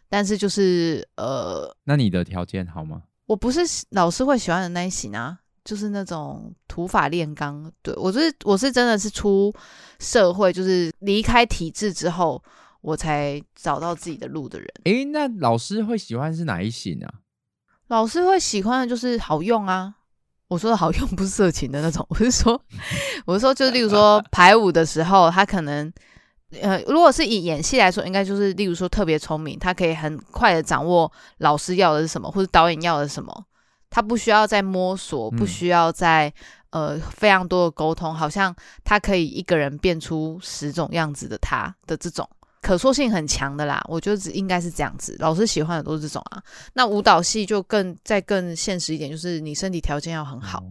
[0.08, 3.02] 但是就是呃，那你的条件好吗？
[3.26, 3.60] 我不是
[3.90, 5.38] 老师会喜欢的那一型啊。
[5.64, 9.52] 就是那种土法炼钢，对，我是我是真的是出
[9.98, 12.42] 社会，就是离开体制之后，
[12.80, 14.68] 我才找到自己的路的人。
[14.84, 17.12] 诶，那老师会喜欢是哪一型啊？
[17.88, 19.94] 老师会喜欢的就是好用啊。
[20.48, 22.60] 我说的好用不是色情的那种，我是说，
[23.24, 25.92] 我是说，就例如说排舞的时候，他可能
[26.60, 33.44] 呃，如果是以演戏来说，应该就是例如说特别聪明，他可以很快的掌握老师要的是什么，或者导演要的是什么。
[33.90, 36.32] 他不需要再摸索，不需要再、
[36.70, 42.28] 嗯、呃非常多的沟通，好像他可以一个人变出十种样子的他的这种
[42.62, 43.84] 可塑性很强的啦。
[43.88, 46.42] 我觉得应该是这样子，老师喜欢的都是这种啊。
[46.74, 50.62] 那舞蹈系就更再更现实一点，就是你身体条件要很好，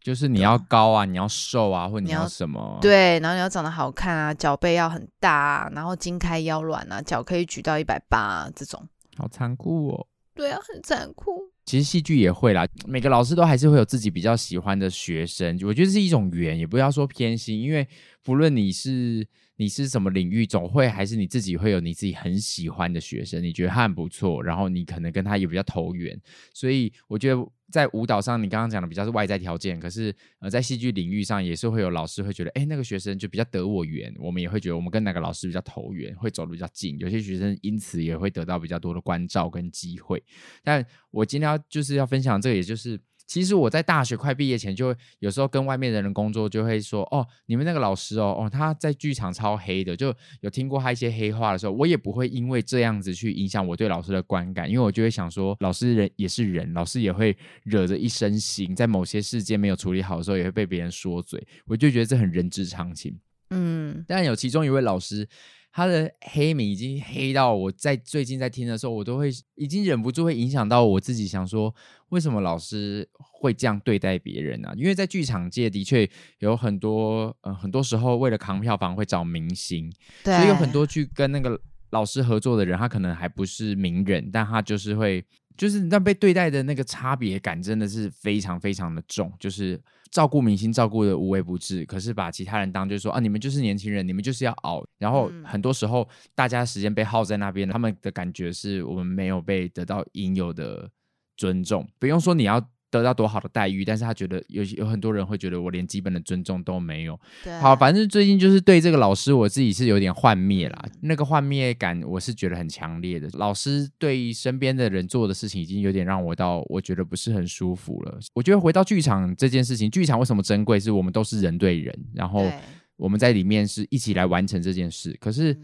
[0.00, 2.78] 就是你要高啊，你要瘦啊，或者你要什么？
[2.80, 8.86] 对，然后你要长得好看啊，脚背要很大啊，然后筋开腰软啊，脚可以举到一百八啊，这种。
[9.16, 10.06] 好残酷哦。
[10.34, 11.50] 对啊，很残酷。
[11.64, 17.86] 其实戏剧也会啦，每个老师都还是会有自己比较喜欢的学生，我觉得是一种缘，也不要说偏心，因为
[18.22, 26.20] 不论你是你是什么领域，总会还是你自己会有你自己很喜欢的学生，你觉得他很不错，然后你可能跟他也比较投缘，
[26.52, 27.46] 所以我觉得。
[27.74, 36.96] 在舞蹈上，你刚刚讲的比较是外在条件，可是呃，在戏剧领域上也是会有老师会觉得，哎，那个学生就比较得我缘，我们也会觉得我们跟哪个老师比较投缘，会走得比较近。
[37.00, 40.22] 有些学生因此也会得到比较多的关照跟机会。
[40.62, 42.96] 但我今天要就是要分享这个，也就是。
[43.26, 63.18] 其实我在大学快毕业前，就有时候跟外面的人工作，就会说：“哦，你们那个老师哦，哦，他在剧场超黑的。”就有听过他一些黑话的时候，我也不会因为这样子去影响我对老师的观感，因为我就会想说，老师人也是人，老师也会惹着一身腥，在某些事件没有处理好的时候，也会被别人说嘴，我就觉得这很人之常情。
[63.50, 65.28] 嗯，但有其中一位老师。
[65.76, 71.74] 他的黑名已经黑到我在最近在听的时候，我都会已经忍不住会影响到我自己，想说
[72.10, 74.74] 为什么老师会这样对待别人呢、啊？
[74.76, 76.08] 因为在剧场界的确
[76.38, 81.60] 有很多，呃，很多时候为了扛票房会找明星，对，所以有很多去跟那个
[81.90, 85.24] 老师合作的人，他可能还不是名人，但他就是会，
[85.56, 89.82] 就是那被对待的那个差别感真的是非常非常的重，就是。
[90.14, 94.86] 照顾明星照顾的无微不至，可是把其他人当就是说啊，你们就是年轻人，你们就是要熬。
[94.96, 100.88] 然后很多时候大家时间被耗在那边，他们的感觉是我们没有被得到应有的
[101.36, 101.84] 尊重。
[101.98, 102.64] 不用说你要。
[102.98, 107.18] 得到多好的待遇，但是他觉得有有很多人会觉得我连基本的尊重都没有。
[107.42, 110.84] 对，好，反正最近就是对这个老师，我自己是有点幻灭啦。
[111.00, 113.28] 那个幻灭感，我是觉得很强烈的。
[113.34, 118.18] 老师对身边的人做的事情，已经有点让我到我觉得不是很舒服了。
[118.34, 120.78] 我觉得回到剧场这件事情，剧场为什么珍贵？
[120.78, 122.50] 是我们都是人对人，然后
[122.96, 125.16] 我们在里面是一起来完成这件事。
[125.20, 125.56] 可是。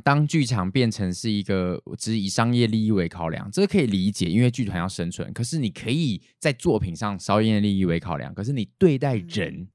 [0.00, 5.32] 当剧场变成是一个只以商业利益为考量，这个可以理解，因为剧团要生存。
[5.32, 9.68] 可是你可以在作品上商业利益为考量，可是你对待人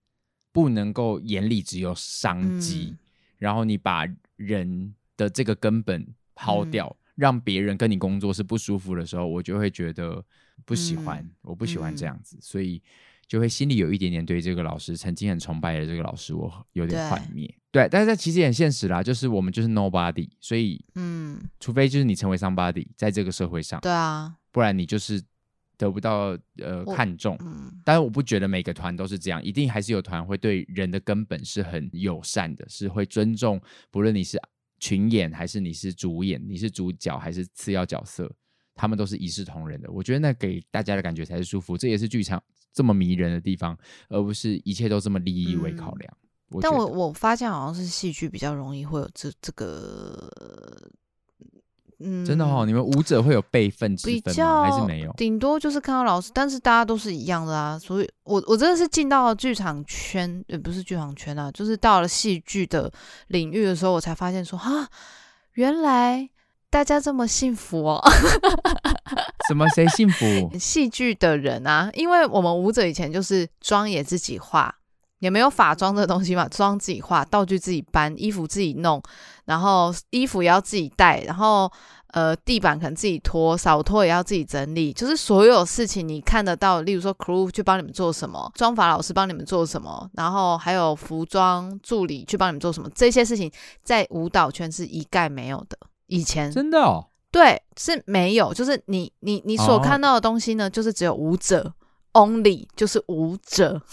[0.51, 2.97] 不能够眼里只有商机，嗯，
[3.38, 10.23] 然后你把人的这个根本抛掉，让别人跟你工作是不舒服的时候，我就会觉得
[10.65, 12.81] 不喜欢，嗯、我不喜欢这样子，嗯、所以
[13.27, 17.47] 就会心里有一点点对这个老师曾经很崇拜的这个老师，我有点幻灭。
[17.71, 25.23] 对，对，但是这其实也很现实啦，就是我们就是 nobody，所以嗯，除非就是你成为 somebody，在这个社会上，对啊，不然你就是。
[25.77, 26.27] 得不到
[26.59, 33.61] 呃看重，嗯，但是我不觉得每个团都是这样，一定还是有团会对人的根本是很友善的，是会尊重，
[33.91, 34.41] 不论你是
[34.79, 38.33] 群演还是你是主演，你是主角还是次要角色，
[38.73, 39.91] 他们都是一视同仁的。
[39.91, 42.41] 我觉得那给大家的感觉才是舒服，这也是剧场
[42.75, 43.75] 这么迷人的地方，
[44.09, 46.13] 而不是一切都这么利益为考量。
[46.13, 50.29] 嗯，我但我我发现好像是戏剧比较容易会有这这个。
[51.99, 54.21] 嗯，真的哦，你们舞者会有辈分之分吗？
[54.25, 55.13] 比较还是没有？
[55.13, 57.79] 顶多就是看到老师，但是大家都是一样的啊。
[57.79, 62.91] 所以我我真的是进到了剧场圈，也不是剧场圈啊，就是到了戏剧的
[63.27, 64.89] 领域的时候，我才发现说哈，
[65.53, 66.29] 原来
[66.75, 68.03] 大家这么幸福哦。
[69.47, 69.65] 什么？
[69.69, 70.25] 谁幸福？
[70.59, 74.75] 戏剧的人啊，因为我们舞者以前就是妆也自己画。
[75.19, 79.01] 也没有法妆这个东西嘛，妆自己画，道具自己搬，衣服自己弄，
[79.45, 81.71] 然后衣服也要自己带，然后
[82.07, 93.49] 呃地板可能自己拖，扫拖也要自己整理，就是所有事情你看得到，例如说 crew 去帮你们做什么，妆法老师帮你们做什么，然后还有服装助理去帮你们做什么，这些事情
[93.81, 95.77] 在舞蹈圈是一概没有的。
[96.07, 101.73] 以前真的哦，对，是没有，就是你你你所看到的东西呢，哦、就是只有舞者
[102.13, 103.81] only，就是舞者。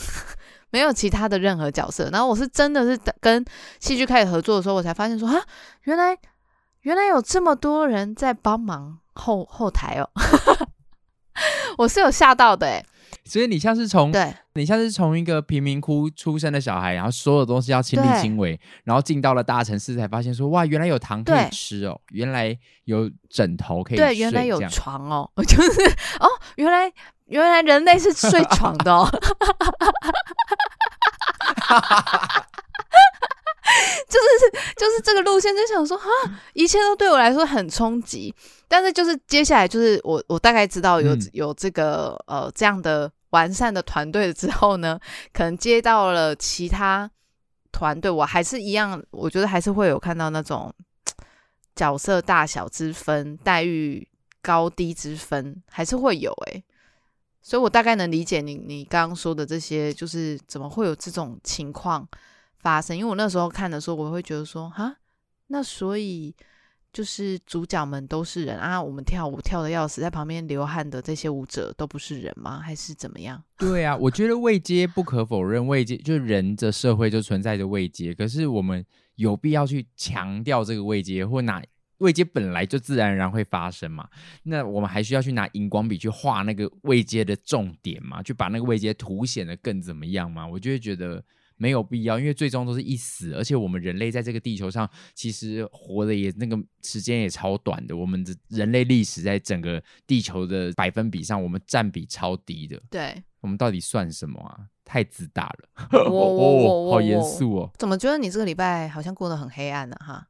[0.75, 3.45] 没有其他的任何角色，然后我是真的是跟
[3.79, 5.39] 戏剧开始合作的时候，我才发现说啊，
[5.83, 6.17] 原来
[6.81, 10.09] 原来有这么多人在帮忙后后台哦，
[11.77, 12.87] 我是有吓到的诶。
[13.25, 25.81] 所以你像是从对，你像是从一个贫民窟出生的小孩，然后所有东西要亲力亲为，然后进到了大城市，才发现说哇，原来有糖可以吃哦，原来有枕头可以睡，对，原来有床哦， 就是
[26.19, 26.93] 哦，原来
[27.27, 29.09] 原来人类是睡床的哦。
[34.09, 36.05] 就是就是这个路线，就想说啊，
[36.55, 38.35] 一切都对我来说很冲击。
[38.69, 44.99] 但是就是接下来，就是我我大概知道有有这个呃这样的完善的团队之后呢，
[45.33, 47.11] 可能接到了其他
[47.71, 50.73] 团队，我还是一样，我觉得还是会有看到那种
[51.77, 54.07] 角色大小之分、待遇
[54.41, 56.65] 高低之分，还是会有诶、欸。
[57.45, 62.07] 所以，我大概能理解你你刚刚说的这些，就是怎么会有这种情况
[62.63, 62.97] 发生？
[62.97, 64.97] 因为我那时候看的时候，我会觉得说，哈，
[65.49, 66.35] 那所以
[66.93, 72.61] 就是主角们都是人啊，我们跳舞跳得要死，在旁边流汗的这些舞者都不是人吗？
[72.61, 73.43] 还是怎么样？
[73.59, 78.85] 对啊，我觉得位阶不可否认，位阶就人的社会就存在着位阶，可是我们
[79.17, 81.63] 有必要去强调这个位阶或哪？
[81.99, 84.09] 位阶本来就自然而然会发生嘛，
[84.43, 90.45] 那我们还需要去拿荧光笔去画那个位阶的重点嘛，去把那个位阶凸显得更怎么样嘛？
[90.45, 91.25] 我就会觉得
[91.63, 102.83] 没有必要，因为最终都是一死，而且我们人类在这个地球上其实活的也那个时间也超短的，我们的人类历史在整个地球的百分比上，我们占比超低的。
[102.91, 104.67] 对，我们到底算什么啊？
[104.85, 107.71] 太自大了，哦，好严肃哦！
[107.79, 109.97] 怎么觉得你这个礼拜好像过得很黑暗呢？
[110.01, 110.27] 哈，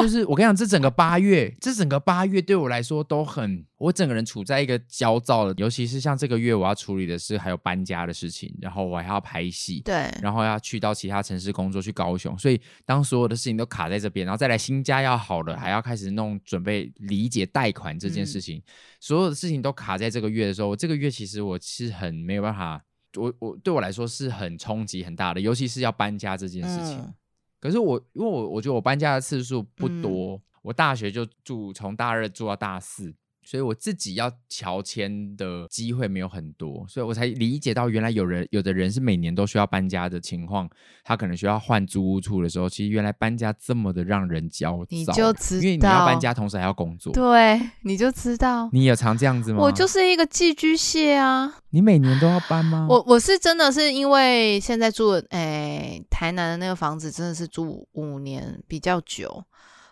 [0.00, 18.62] 就是我跟你讲，这整个八月，这整个八月对我来说都很，我整个人处在一个焦躁的，尤其是像这个月我要处理的是还有搬家的事情，然后我还要拍戏，对，然后要去到其他城市工作，去高雄，所以当所有的事情都卡在这边，然后再来新家要好了，还要开始弄准备理解贷款这件事情，嗯、
[19.00, 22.82] 所有的事情都卡在这个月的时候，我这个月其实我是很没有办法。
[23.16, 26.98] 我我对我来说是很冲击很大的，尤其是要搬家这件事情。
[26.98, 27.14] 嗯、
[27.64, 33.14] 可是我因为我我觉得我搬家的次数不多，嗯、我大学就住从大二住到大四。
[33.44, 40.68] 所以我自己要乔迁的机会没有很多，所以我才理解到原来有人有的人是每年都需要搬家的情况，
[41.04, 49.60] 他可能需要换租屋处的时候，其实原来搬家这么的让人焦躁，你就知道，因为你要搬家，同时还要工作，对，你就知道，你有常这样子吗？
[49.60, 51.54] 我就是一个寄居蟹啊！
[51.70, 52.86] 你每年都要搬吗？
[52.90, 59.44] 我我是真的是因为现在住诶、哎、台南的那个房子真的是住五年比较久，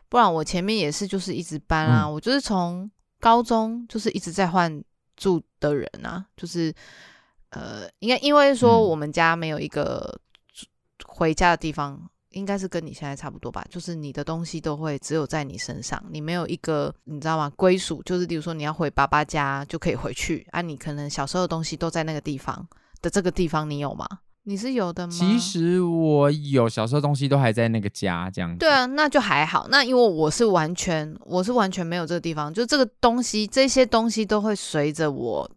[0.08, 2.90] 不然我前面也是就是一直搬啊，嗯、我就是从。
[3.22, 4.82] 高中就是一直在换
[5.16, 6.74] 住的人啊，就是
[7.50, 10.18] 呃，应该因为说我们家没有一个
[11.06, 13.64] 回家的地方，嗯、应该是跟你现在差不多吧。
[13.70, 17.48] 就是你的东西都会只有在你身上，你没有一个你知道吗？
[17.54, 20.60] 归属就是，比如说你要回爸爸家就可以回去啊。
[20.60, 22.66] 你可能小时候的东西都在那个地方
[23.00, 24.08] 的这个地方，你有吗？
[24.44, 25.12] 你是有的吗？
[25.12, 28.58] 其实我有，小时候东西都还在那个家这样子。
[28.58, 29.68] 对啊，那就还好。
[29.70, 35.48] 那因为我是完全，我是完全没有这个地方，就这个东西，这些东西都会随着我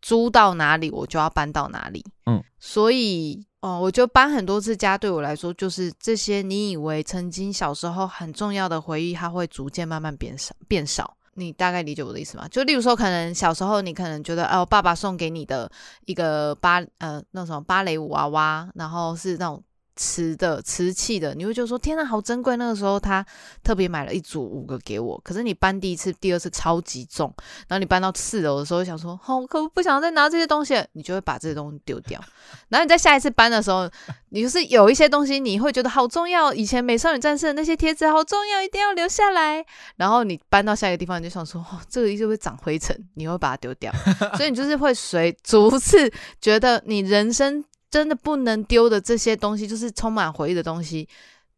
[0.00, 2.04] 租到哪里，我就要搬到哪里。
[2.26, 11.16] 嗯，所以哦，我就搬很多次家，对我来说，就是这些你以为曾经小时候很重要的回忆，它会逐渐慢慢变少，变少。
[11.38, 12.46] 你大概理解我的意思吗？
[12.48, 15.70] 就例如说，可能小时候你可能觉得，哦，爸爸送给你的
[16.06, 19.62] 一个芭呃那种芭蕾舞娃娃，然后是那种。
[19.98, 22.56] 瓷的瓷器的，你会觉得说天哪，好珍贵。
[22.56, 23.24] 那个时候他
[23.64, 27.34] 特别买了一组五个给我，可是你搬第一次、第二次超级重，
[27.66, 32.20] 然后你搬到四楼的时候想说，好、哦，可不想再拿这些东西，你就会把这些东西丢掉。
[32.68, 33.90] 然后你在下一次搬的时候，
[34.28, 39.64] 你就是有一些东西你会觉得好重要，以前美少女战士的那些贴纸好重要，一定要留下来。
[39.96, 43.92] 然后你搬到下一个地方，你就想说，哦，这个一直会长灰尘，你会把它丢掉。
[44.36, 47.64] 所以你就是会随逐次觉得你人生。
[47.90, 51.08] 真的不能丢的这些东西，就是充满回忆的东西，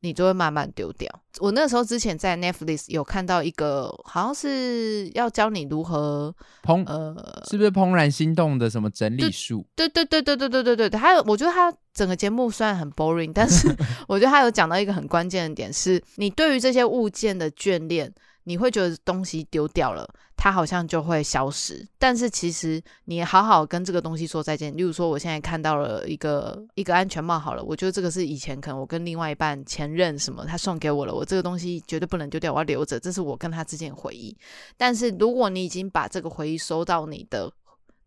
[0.01, 1.09] 你就会慢慢丢掉。
[1.39, 9.67] 我那时候之前在 Netflix 有看到一个，好像是要教你如何怦，呃，是不是怦然心动的什么整理术？
[9.75, 11.01] 对对对对对对对对对。
[11.01, 13.69] 还有，我觉得他整个节目虽然很 boring，但是
[14.09, 18.13] 我觉得他有讲到一个很关键的点，是你对于这些物件的眷恋。
[18.45, 21.87] 你会觉得东西丢掉了，它好像就会消失。
[21.99, 24.75] 但是其实你好好跟这个东西说再见。
[24.77, 34.37] 例如说，我现在看到了一个一个安全帽，好了，我觉得这个是以前可能我跟另外一半前任什么他送给我了，我这个东西绝对不能丢掉，我要留着，这是我跟他之间的回忆。
[34.77, 37.53] 但是如果你已经把这个回忆收到你的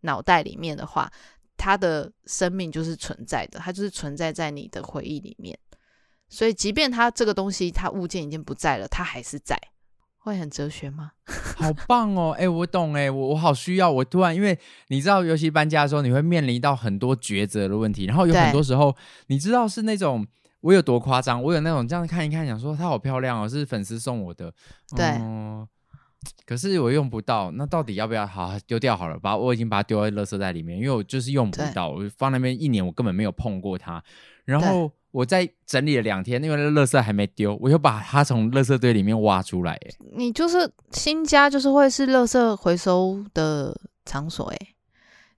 [0.00, 1.10] 脑袋里面的话，
[1.56, 5.56] 它的生命就是存在的，它就是存在在你的回忆里面。
[6.28, 9.56] 所以，即便它这个东西它物件已经不在了，它还是在。
[10.24, 11.12] 会很哲学吗？
[11.56, 12.30] 好棒哦！
[12.32, 13.90] 哎、欸，我懂哎，我我好需要。
[13.90, 14.58] 我突然因为
[14.88, 18.06] 你知道，尤其搬家的时候，你会面临到很多抉择的问题。
[18.06, 20.26] 然后有很多时候，你知道是那种
[20.62, 21.42] 我有多夸张？
[21.42, 24.50] 我有那种这样看一看，想说它好漂亮哦，是粉丝送我的。
[24.96, 25.68] 对、嗯。
[26.46, 29.18] 可是我用不到，那到底要不要好好丢掉好了？
[29.18, 31.90] 把我已经把它丢在垃圾袋里面，因为我就是用不到。
[31.90, 34.02] 我放那边一年，我根本没有碰过它。
[34.46, 34.90] 然后。
[35.14, 39.74] 我在整理了两天，因为那垃圾还没丢，我又把它从垃圾堆里面挖出来。
[39.74, 44.46] 哎，你就是新家，就是会是垃圾回收的场所。
[44.46, 44.58] 哎，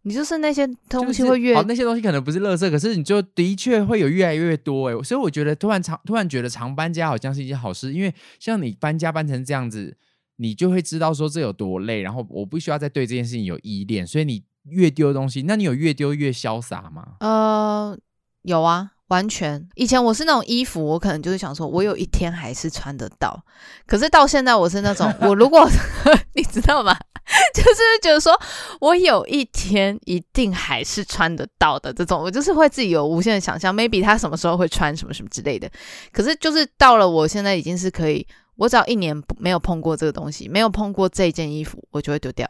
[0.00, 4.88] 你就是那些东西会越、就是、哦，那些东西可能不是垃圾，可是你就的确会有越来越多。
[4.88, 9.94] 哎，所以我觉得突然常突然觉得常搬家好像是一件好事，因为像你搬家搬成这样子，
[10.36, 17.16] 你就会知道说这有多累，然后我不需要再对这件事情有依恋，所以你越丢东西，那你有越丢越潇洒吗？
[17.20, 17.98] 呃，
[18.40, 18.92] 有啊。
[19.08, 23.40] 完全，以前我是那种衣服，我可能就是想说，我有一天还是穿得到。
[23.86, 25.68] 可是到现在，我是那种，我如果
[26.34, 26.96] 你知道吗？
[27.52, 28.40] 就是觉得说
[28.80, 35.68] 我有一天一定还是穿得到的这种，我就是会自己有无限的想象，maybe 他什么时候会穿什么什么之类的。
[36.12, 42.48] 可是就是到了我现在已经是可以，我只要一年没有碰过这个东西，没有碰过这件衣服，我就会丢掉，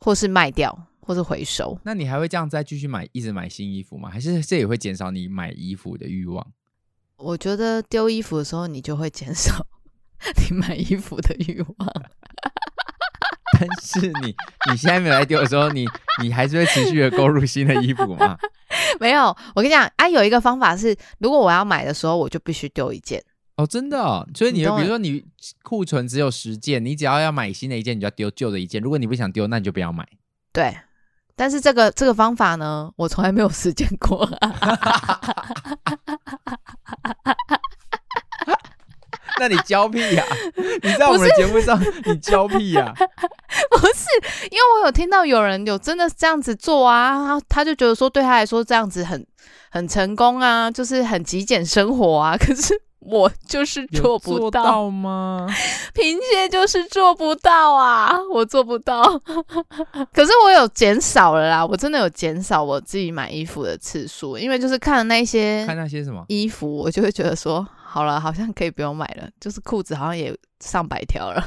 [0.00, 0.76] 或是卖掉。
[1.06, 4.10] 或者回收，那你还会这样再继续买，一直买新衣服吗？
[4.10, 6.44] 还是这也会减少你买衣服的欲望？
[7.16, 9.64] 我觉得丢衣服的时候，你就会减少
[10.50, 11.92] 你买衣服的欲望。
[13.58, 14.34] 但是你
[14.70, 15.86] 你现在没有来丢的时候，你
[16.20, 18.36] 你还是会持续的购入新的衣服吗？
[18.98, 23.24] 没有，我跟你讲啊，有一个方法是，如果我要买的时候，我就必须丢一件。
[23.56, 25.24] 哦，真的哦，所以你，你比如说你
[25.62, 28.82] 库存只有十件，你只要要买新的一件，你就要丢旧的一件。
[28.82, 30.06] 如果你不想丢，那你就不要买。
[30.52, 30.76] 对。
[31.36, 34.26] 但是这个这个方法呢，我从来没有实践过。
[39.38, 40.32] 那你教屁呀、啊？
[40.82, 42.94] 你在我们的节目上，你教屁呀、啊？
[43.70, 44.06] 不是，
[44.50, 49.26] 因为我有听到有人有真的这样子做啊，他就觉得说对他来说这样子很
[49.70, 52.34] 很成功啊，就是很极简生活啊。
[52.40, 52.80] 可是。
[53.00, 55.46] 我就是做不到，到吗？
[55.94, 58.12] 凭借就是做不到啊！
[58.32, 59.02] 我做不到，
[60.12, 71.44] 可是我有减少了啦，我真的有减少我自己买衣服的次数，因为就是看了那些看那些什么衣服，我就会觉得说，好了，好像可以不用买了，就是裤子好像也上百条了。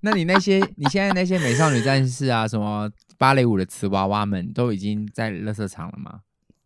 [0.00, 6.20] 那你那些你现在那些美少女战士啊，什么芭蕾舞的瓷娃娃们，都已经在垃圾场了吗？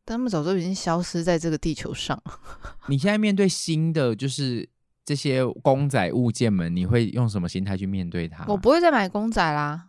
[0.09, 2.21] 他们早就已经消失在这个地球上。
[2.89, 4.69] 你现在面对新的就是
[5.05, 8.45] 这些公仔物件们，你会用什么心态去面对它？
[8.49, 9.85] 我不会再买公仔啦。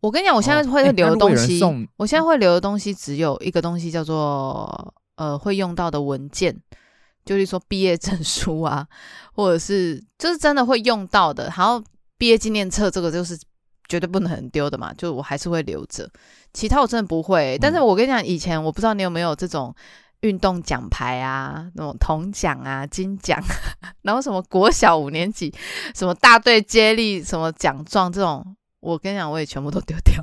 [0.00, 6.56] 我跟你讲，我现在会留的东西，哦欸、我现在会留的东西只有一个东西，叫做呃会用到的文件，
[7.24, 8.86] 就是说毕业证书啊，
[9.32, 11.52] 或者是就是真的会用到的。
[11.56, 11.82] 然后
[12.16, 13.36] 毕业纪念册这个就是
[13.88, 16.08] 绝对不能很丢的嘛，就我还是会留着。
[16.52, 19.74] 其他我真的不会，但是我跟你讲，以前我不知道你有没有这种
[20.20, 23.40] 运动奖牌啊，那种铜奖啊、金奖，
[24.02, 25.52] 然后什么国小五年级
[25.94, 28.44] 什么大队接力什么奖状这种，
[28.80, 30.22] 我跟你讲，我也全部都丢掉。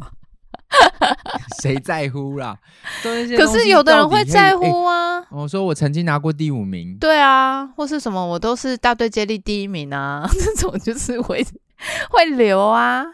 [1.62, 2.58] 谁在乎啦？
[3.02, 5.20] 可是有的人会在乎啊。
[5.20, 11.46] 欸、我说我曾经拿过第五名，对啊，或是什么我都是大队接力第一名啊， 这种就是会
[12.10, 13.06] 会留啊。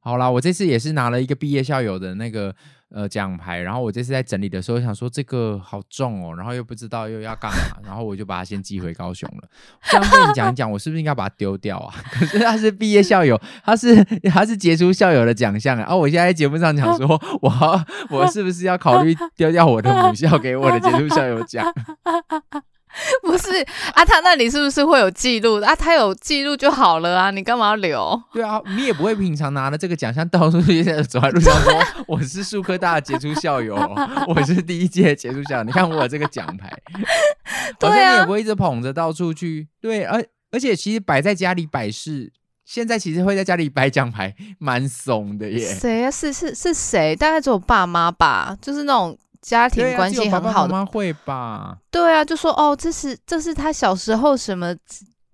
[0.00, 2.54] 好啦，我这次也是拿了一个毕业校友的那个。
[2.92, 9.48] 呃，奖牌，然后我这次在整理的时候想说这个好重哦，然后又不知道又要干嘛，然后我就把它先寄回高雄了。
[9.84, 11.94] 这样跟你讲一讲，我是不是应该把它丢掉啊？
[12.10, 15.82] 可是他是毕业校友，他是他是杰出校友的奖项啊。
[15.82, 17.06] 然后我现在在节目上讲说，
[17.40, 21.64] 我我是不是要考虑丢掉我的母校给我的杰出校友奖？
[23.22, 23.62] 不是
[23.94, 25.74] 啊，他那里是不是会有记录啊？
[25.76, 28.22] 他有记录就好了啊，你干嘛要留？
[28.32, 31.72] 对啊，你也不会平常拿着这个奖项到处去走在路上说
[32.08, 33.76] 我是树科大的杰出校友，
[34.26, 35.64] 我是第一届杰出校友。
[35.64, 36.70] 你看我有这个奖牌，
[37.78, 39.68] 对啊，你也不会一直捧着到处去。
[39.80, 42.32] 对，而而且其实摆在家里摆饰，
[42.64, 45.58] 现在其实会在家里摆奖牌，蛮怂的耶。
[45.60, 46.10] 谁啊？
[46.10, 47.14] 是是是谁？
[47.14, 49.16] 大概只有爸妈吧，就是那种。
[49.40, 51.78] 家庭关系很好的，妈妈会吧？
[51.90, 54.74] 对啊，就说哦，这是这是他小时候什么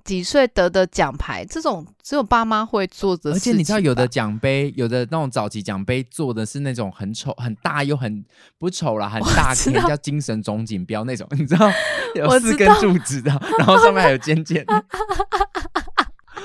[0.05, 3.33] 几岁得的奖牌，这种只有爸妈会做的。
[3.33, 8.25] 而且你知道，有的奖杯，有的那种早期奖杯做的是那种很丑、很大又很
[8.59, 11.69] 不丑啦，很大片，叫精神总锦标那种，你知道
[12.15, 14.65] 有四根柱子的，然后上面还有尖尖。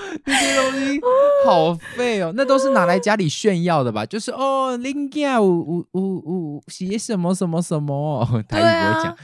[0.25, 0.99] 那些东西
[1.45, 4.05] 好废哦，那都是拿来家里炫耀的吧？
[4.05, 9.17] 就是哦，零件五五五五写什么什么什么，台语不会讲，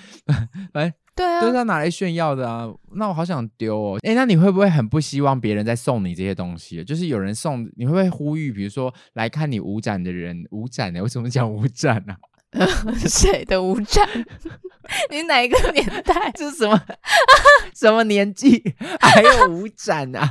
[0.73, 2.67] 哎，对啊，都是要拿来炫耀的啊。
[2.93, 6.83] 那我好想丢哦，哎，那你会不会很不希望别人再送你这些东西？
[6.83, 8.51] 就是有人送，你会不会呼吁？
[8.51, 11.01] 比如说来看你舞展的人，舞展呢？
[11.01, 12.15] 为什么讲舞展呢？
[13.07, 14.07] 谁的舞展？
[15.11, 16.31] 你哪一个年代？
[16.33, 16.81] 这是什么
[17.75, 18.63] 什么年纪？
[19.01, 20.29] 还有舞展啊？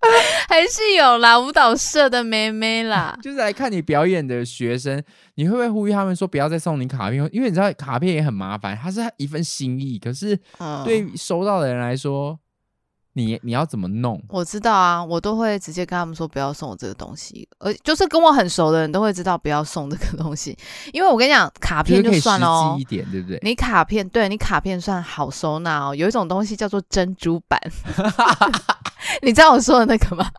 [0.48, 5.02] 还是有啦，舞蹈社的妹妹啦， 就是来看你表演的学生，
[5.34, 7.28] 你会不会呼吁他们说不要再送你卡片？
[7.32, 10.38] 因为你知道卡片也很麻烦，它是一份心意，可是
[10.84, 12.38] 对收到的人来说。
[13.18, 14.22] 你你要怎么弄？
[14.28, 20.56] 我知道啊，我都会直接跟他们说不要送我这个东西，而就是跟我很熟的人都会知道不要送这个东西，
[20.92, 23.38] 因为我跟你讲，卡片就算了哦，一点对不对？
[23.42, 27.60] 你卡片对你卡片算好收纳哦，有一种东西叫做珍珠板
[29.22, 30.30] 你知道我说的那个吗？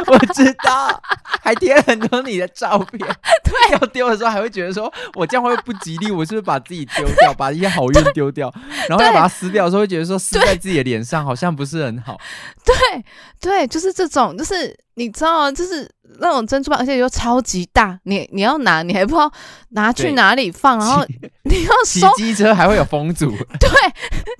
[0.06, 1.02] 我知道，
[1.42, 2.98] 还贴了很多你的照片。
[3.44, 6.10] 对，要丢的时候还会觉得说，我这样会不吉利？
[6.10, 8.52] 我是不是把自己丢掉，把一些好运丢掉？
[8.88, 12.18] 然后要把它撕掉的时候，会觉得说撕在自己的脸上好像不是很好。
[12.64, 13.04] 对，
[13.40, 15.52] 对，就是这种，就是你知道吗？
[15.52, 15.90] 就是。
[16.20, 19.30] 那种珍珠棒，而且又超级大，你你要拿，你还不知道
[19.68, 21.04] 拿去哪里放，然后
[21.44, 22.08] 你要收。
[22.16, 23.30] 骑机车还会有风阻。
[23.30, 23.68] 对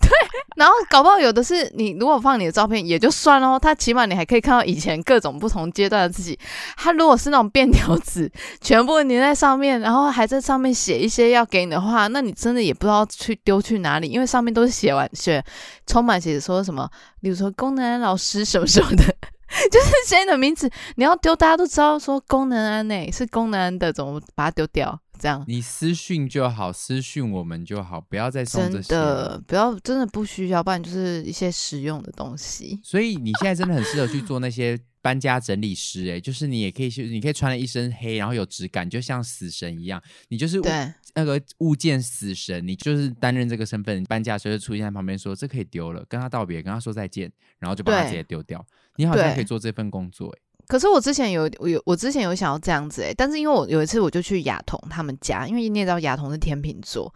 [0.01, 0.11] 对，
[0.57, 6.39] 然后搞不好有的是你如果放你的照片也就算了，他起码你还可以看到以前各种不同阶段的自己。
[6.77, 8.31] 他如果是那种便条纸，
[8.61, 15.43] 全部粘在上面，然后还在上面写一些要给你的话，那你真的也不知道去丢去哪里，因为上面都是写完写
[15.87, 16.89] 充满写说什么，
[17.21, 19.05] 比如说功能老师什么什么的。
[19.73, 25.01] 就是谁的名字，你要丢，大家都知道说功能安内是功能安的，怎么把它丢掉？
[25.19, 32.79] 这样你私讯就好，私讯我们就好，不要再送这些，真的不要，真的不需要，不然就是一些实用的东西。
[32.85, 34.79] 所以你现在真的很适合去做那些
[35.09, 40.93] 搬家整理师，欸，哎，就是你也可以去，你可以穿了一身黑，然后有质感，就像死神一样，你就是对。
[41.15, 48.63] 那个物件死神，你就是担任这个身份，搬家的时就出现在旁边说这可以丢了，跟他道别，跟他说再见，然后就把它直接丢掉。
[48.97, 57.13] 你好像可以做这份工作，欸，可是我之前有我有我之前有想要这样子，欸，但是因为我有一次我就去亚彤他们家，因为你也知道亚彤是天秤座，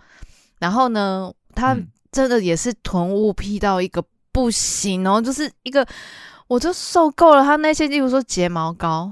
[0.59, 1.77] 然后呢，他
[2.11, 5.87] 真的也是囤物癖到一个不行哦，就是一个
[6.53, 9.11] 我就受够了他那些，例如说睫毛膏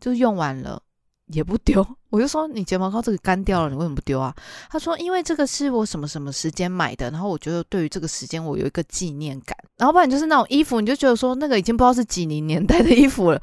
[0.00, 0.82] 就用完了
[1.26, 1.86] 也不丢。
[2.08, 4.34] 我就说你睫毛膏这个干掉了，你为什么不丢啊？
[4.68, 9.56] 他说因为这个是我什么什么时间买的，然后我觉得对于这个时间我有一个纪念感。
[9.76, 13.40] 然后不然就是那种衣服，你就觉得说那个已经不知道是几零年代的衣服了。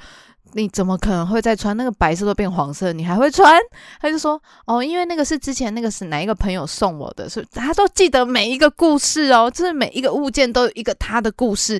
[0.54, 1.76] 你怎么可能会再穿？
[1.78, 3.60] 那个白色都变黄色，你还会穿？
[4.02, 11.80] 他就说哦，因为那个是之前那个是哪一个朋友送我的，所以他都记得每一个故事哦，就是每一个物件都有一个他的故事。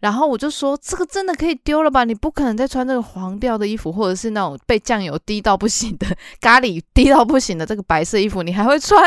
[0.00, 2.04] 然后我就说这个真的可以丢了吧？
[2.04, 6.06] 你不可能再穿这个黄调的衣服，或者是那种被酱油滴到不行的
[6.40, 9.02] 咖喱 滴到不行的这个白色衣服，你还会穿？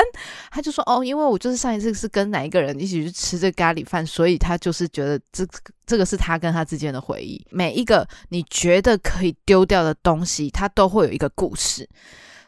[0.49, 5.53] 他就说哦，因为我就是上一次是跟哪一个人一起去吃这咖喱饭，所以他就是觉得这个。
[5.91, 7.45] 这个是他跟他之间的回忆。
[7.49, 11.85] 每一个你觉得可以丢掉的东西，它都会有一个故事。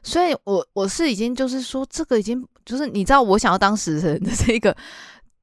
[0.02, 4.74] 所以我我是已经就是说，这个已经就是你知道，我想要当时人的这个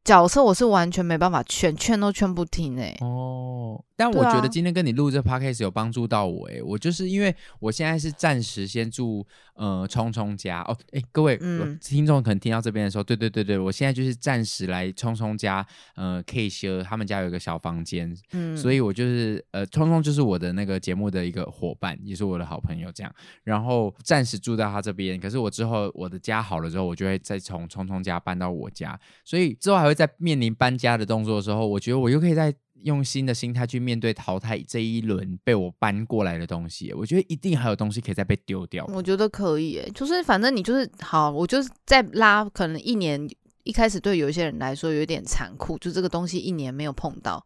[0.05, 2.99] 角色，我是完全没办法劝，劝都劝不听哎、欸。
[3.01, 3.85] 哦。
[3.97, 10.63] 但我觉得今天跟你录这 podcast 有帮助到我哎、欸，我就是因为我现在是暂时先住呃聪聪家。
[10.63, 15.65] 哦，哎各位、嗯、听众可能听到这边的时候，对对对对，我现在就是暂时来聪聪家
[15.97, 32.55] 呃 K 修他们家有一个小房间，嗯，所以我就是呃聪聪就是我的那个节目的一个伙伴，也是我的好朋友这样，然后暂时住在他这边，可是我之后我的家好了之后，我就会再从聪聪家搬到我家，所以之后还会在面临搬家的动作的时候，我觉得我又可以再。
[32.85, 38.87] 用新的心态去面对淘汰这一轮被我搬过来的东西，我觉得一定还有东西可以再被丢掉。
[38.87, 43.29] 我觉得可以，就是反正你就是好，我就是在拉，可能一年
[43.65, 47.45] 一开始对有些人来说有点残酷，就这个东西一年没有碰到。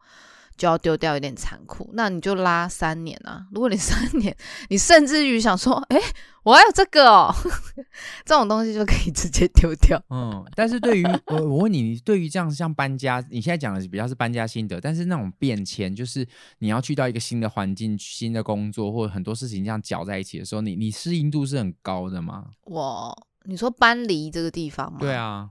[0.56, 1.90] 就要丢掉，有点残酷。
[1.94, 3.46] 那你就拉三年啊！
[3.52, 4.36] 如果你三年，
[4.70, 6.04] 你甚至于想说，哎、欸，
[6.42, 7.34] 我还有这个哦，
[8.24, 10.00] 这种东西就可以直接丢掉。
[10.10, 16.26] 嗯，但是对于我， 我问你，你对于这样像搬家，你现在讲的比较是搬家心得，但是那种变迁，就是
[16.58, 22.46] 你要去到一个新的环境、新的工作，或者很多事情这样搅在一起的时候，你你适应度是很高的吗？
[22.64, 24.98] 我，你说搬离这个地方吗？
[25.00, 25.50] 对啊。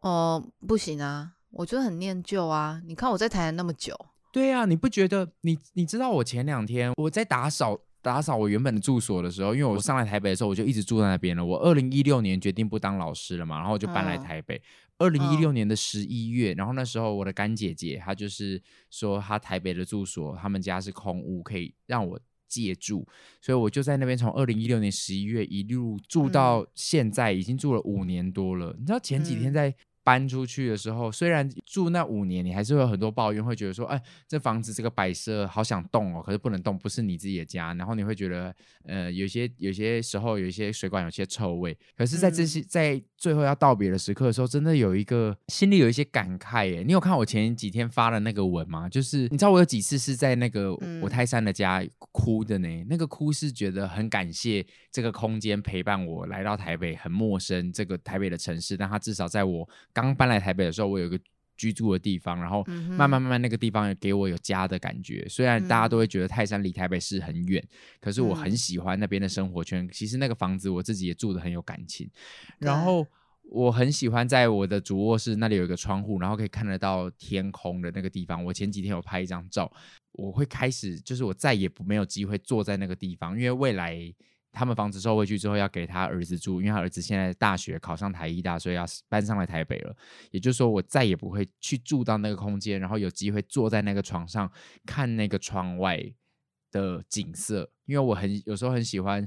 [0.00, 2.80] 哦、呃，不行啊，我觉得很念旧啊。
[2.86, 3.98] 你看我在台南那么久。
[4.34, 11.44] 对呀、啊，你不觉得你你知道我前两天我在打扫打扫我原本的住所的时候，因为我上来台北的时候我就一直住在那边了。
[11.44, 14.60] 我二零一六年决定不当老师了嘛，然后我就搬来台北。
[14.98, 18.60] 二零一六年的十一月，然后那时候我的干姐姐她就是
[18.90, 22.18] 说她台北的住所他们家是空屋，可以让我
[22.48, 23.06] 借住，
[23.40, 28.74] 所以我就在那边从二零一六年十一月一路住到现在，已经住了五年多了。
[28.80, 29.72] 你知道前几天在。
[30.04, 37.72] 搬出去的时候，虽然住那五年，你还是会有很多抱怨，会觉得说，哎，这房子这个摆设好想动哦，可是不能动，不是你自己的家。
[37.72, 41.76] 然后你会觉得，呃，有些有些时候有一些水管有些臭味。
[41.96, 46.82] 可是，在这些在最后要道别的时刻的时候，真的有一个心里有一些感慨耶。
[46.86, 48.86] 你有看我前几天发的那个文吗？
[48.86, 51.82] 就是你知道我有几次是在那个我泰山的家
[52.12, 52.84] 哭的呢？
[52.90, 59.66] 那个哭是觉得很感谢这个空间陪伴我来到台北，很陌生这个台北的城市，但它至少在我。
[59.94, 61.18] 刚搬来台北的时候，我有一个
[61.56, 65.24] 居住的地方，然后慢慢慢慢那个地方也给我有家的感觉。
[65.28, 67.64] 虽然大家都会觉得泰山离台北市很远，
[68.00, 69.88] 可是我很喜欢那边的生活圈。
[69.92, 72.10] 其实那个房子我自己也住得很有感情。
[72.58, 73.06] 然后
[73.44, 78.44] 我很喜欢在我的主卧室那里有一个窗户，然后可以看得到天空的那个地方。
[78.44, 79.72] 我前几天有拍一张照，
[80.10, 84.12] 我会开始就是我再也不没有机会坐在那个地方，因为未来。
[84.54, 89.94] 他们房子收回去之后，要给他儿子住，因为他儿子现在大学考上台艺大，所以要搬上来台北了。
[90.30, 94.50] 也就是说，我再也不会去住到那个空间，然后有机会坐在那个床上
[94.86, 96.00] 看那个窗外
[96.70, 97.68] 的景色。
[97.86, 99.22] 因为我很有时候很喜欢，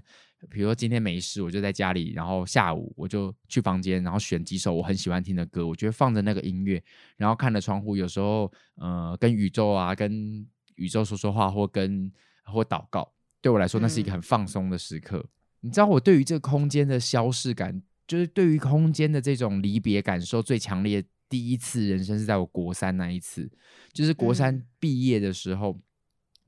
[0.49, 6.82] 比如说今天没事，我就在家里，然后下午我就去房间，然后选几首我很喜欢听的歌，我觉得放着那个音乐，
[7.17, 12.11] 然后看着窗户，有时候呃跟宇宙啊，跟宇宙说说话，或跟
[12.45, 13.13] 或祷告。
[13.41, 15.17] 对我来说，那是一个很放松的时刻。
[15.17, 15.29] 嗯、
[15.61, 21.03] 你知道，我对于这个空间的消逝感，就是对于空间的这种离别感受最强烈。
[21.29, 23.51] 第一次人生是在我国三那一次，
[23.91, 25.81] 就是国三毕业的时候，嗯、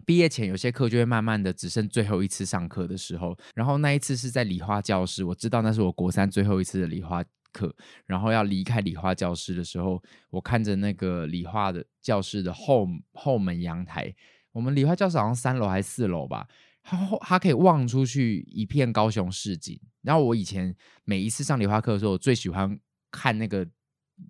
[0.05, 7.21] 毕业前有些课就会慢慢的只剩最后一次上课的时候，然后那一次是在理化教室，我知道那是我国三最后一次的理化
[7.51, 7.75] 课，
[8.05, 14.15] 然后要离开理化教室的时候，我看着那个理化的教室的后后门阳台，
[14.53, 16.47] 我们理化教室好像三楼还是四楼吧。
[16.89, 19.79] 他他可以望出去一片高雄市景。
[20.01, 22.79] 然后我以前每一次上理化课的时候，我最喜欢
[23.11, 23.67] 看那个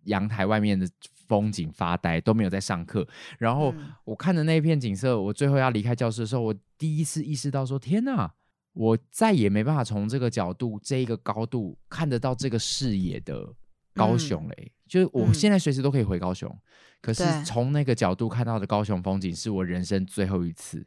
[0.05, 0.87] 阳台外面的
[1.27, 3.07] 风景发呆，都没有在上课。
[3.37, 8.33] 然后我看着那一片景色，我最后要离开教室的时候，我第一次意识到说：天哪，
[8.73, 13.47] 我再也没办法从这个角度、这一个高度看得到这个视野的
[13.93, 14.71] 高雄嘞、欸。
[14.87, 16.53] 就是我现在随时都可以回高雄，
[16.99, 20.85] 可是从那个角度看到的高雄风景，是我人生最后一次。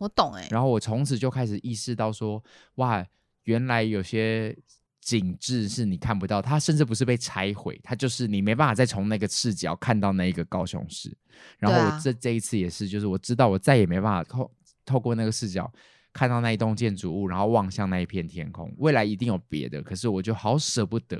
[0.00, 2.42] 我懂哎、欸，然后我从此就开始意识到说，
[2.76, 3.06] 哇，
[3.44, 4.56] 原来有些
[4.98, 11.14] 景致是你看不到，它甚至不是被拆毁，它就是你没办法再从那个视角看到那一个高雄市。
[11.58, 14.50] 然后我这、啊、这一次也是，就是我知道我再也没办法透
[14.86, 15.70] 透过那个视角
[16.14, 18.74] 看到那一栋建筑物，然后望向那一片天空。
[18.78, 21.18] 未来一定有别的，可是我就好舍不得，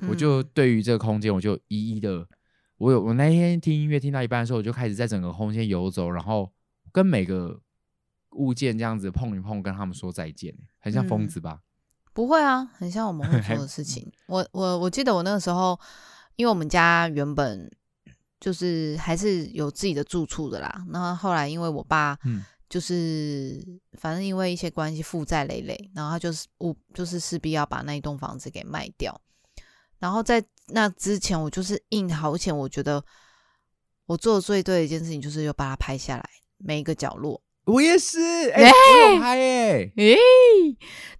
[0.00, 2.28] 嗯、我就对于这个空间，我就一一的，
[2.76, 6.52] 我有我那天听音乐听到一半的时候，我就开始在整个空间游走，然后
[6.92, 7.58] 跟每个。
[8.32, 11.60] 物件这样子碰一碰，跟他们说再见，很像疯子吧？
[11.60, 11.64] 嗯，
[12.12, 14.10] 不会啊，很像我们会做的事情。
[14.28, 15.78] 我我我记得我那个时候，
[16.36, 17.70] 因为我们家原本
[18.38, 20.84] 就是还是有自己的住处的啦。
[20.88, 22.16] 那后后来因为我爸
[22.68, 23.60] 就是
[23.94, 29.20] 反正因为一些关系负债累累，然后他就是我就是势必要把那一栋房子给卖掉。
[29.98, 33.04] 然后在那之前，我就是印好钱，我觉得
[34.06, 37.42] 我做的最对的一件事情就是要把它拍下来，每一个角落。
[37.64, 40.16] 我也是，哎、欸，我有拍哎，哎，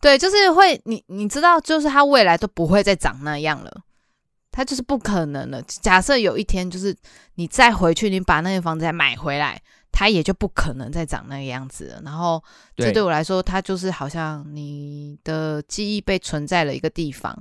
[0.00, 3.82] 对，就是会，你你知道，就是他未来都不会再长那样了，
[4.50, 5.62] 他就是不可能了。
[5.62, 6.96] 假设有一天，就是
[7.34, 9.60] 你再回去，你把那个房子再买回来。
[9.92, 12.00] 他也就不可能再长那个样子了。
[12.04, 12.40] 然后，
[12.76, 17.36] 这对我来说，他就是好像你的记忆被存在了一个地方。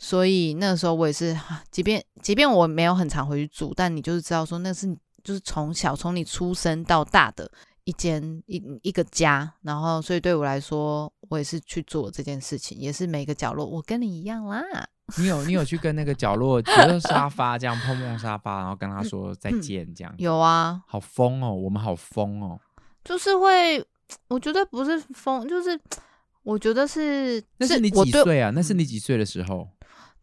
[0.00, 1.38] 所以那个时候我也是，
[1.70, 4.92] 即便即便我没有很常回去住，但你就是知道说，那是
[5.22, 7.48] 就是从小从你出生到大的
[7.84, 9.52] 一间一一个家。
[9.62, 14.62] 然后，所以对我来说，我也是去做这件事情，也是每个角落，我跟你一样啦。
[15.18, 20.20] 你有你有去跟那个角落，觉得沙发这样碰碰沙发，然后跟他说再见这样、嗯。
[20.22, 22.58] 有啊，好疯哦，我们好疯哦，
[23.04, 23.84] 就是会，
[24.28, 25.78] 我觉得不是疯，就是
[26.44, 27.42] 我觉得是。
[27.58, 28.50] 那是你几岁啊？
[28.54, 29.68] 那是你几岁的时候？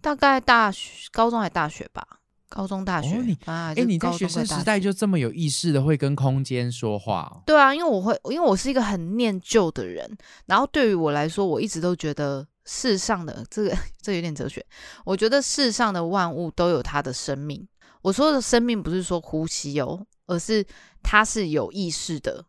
[0.02, 2.19] 大概大学、高中还大学吧？
[2.50, 3.24] 高中、大学。
[3.46, 7.44] 哎、你在学生时代就这么有意识的会跟空间说话、哦？
[7.46, 12.46] 对啊，因为我会，因为我是一个很念旧的人，然后对于我来说，我一直都觉得。
[12.72, 14.64] 世上的这个， 这有点哲学。
[15.04, 17.68] 我觉得世上的万物都有它的生命。
[18.04, 20.64] 我说的生命不是说呼吸哦，而是
[21.02, 22.46] 它是有意识的，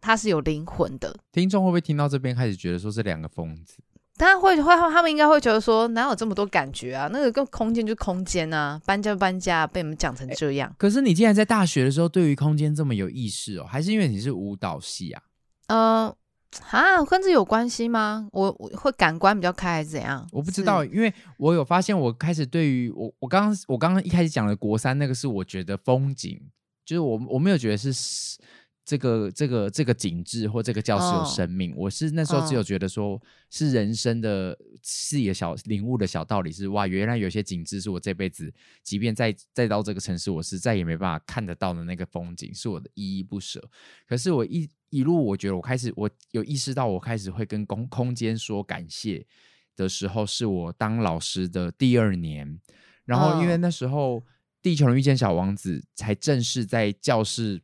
[0.00, 1.18] 它是有灵魂的。
[1.32, 3.78] 听众会不会听到这边开始觉得说这两个疯子？
[4.18, 7.08] 当然会会，他们应该会觉得说哪有这么多感觉啊？
[7.12, 10.74] 那个跟空间就空间啊，搬家搬家，被你们讲成这样。
[10.78, 13.64] 可是你竟然在大学的时候对于空间这么有意识哦？
[13.64, 15.22] 还是因为你是舞蹈系啊？
[15.68, 16.16] 呃。
[16.70, 18.26] 啊，跟这有关系吗？
[18.32, 20.26] 我我会感官比较开还是怎样？
[20.32, 26.40] 我不知道，因为我有发现，我开始对于我我刚刚我刚刚一开始讲的国三那个是我觉得风景，
[26.86, 27.92] 就是我我没有觉得是。
[28.86, 33.20] 这个这个这个景致或这个教室有生命，哦，我是那时候只有觉得说
[33.50, 43.60] 是人生的视野小领悟的小道理是哇，原来有些景致是我这辈子即便再再到这个城市，我是再也没办法看得到的那个风景，是我的依依不舍。
[44.06, 49.26] 可是我一一路，我觉得我开始我有意识到，我开始会跟空空间说感谢
[49.74, 52.60] 的时候，是我当老师的第二年，
[53.04, 54.20] 然后因为那时候
[54.62, 57.62] 《地球人遇见小王子》才正式在教室。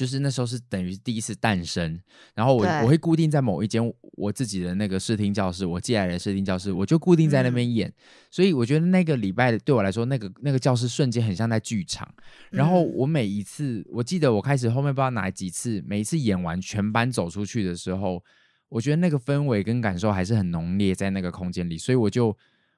[0.00, 2.00] 就是那时候是等于第一次诞生，
[2.34, 3.82] 然后我我会固定在某一间
[4.12, 7.92] 我自己的那个视听教室，我借来的视听教室，我就固定在那边演，嗯。
[8.30, 12.08] 所以我觉得那个礼拜对我来说，那个那个教室瞬间很像在剧场。
[12.48, 18.24] 然后我每一次，我记得我开始后面不知道哪几次，每一次演完全班走出去的时候，
[18.70, 21.76] 我觉得那个氛围跟感受还是很浓烈在那个空间里。
[21.76, 22.34] 所以我就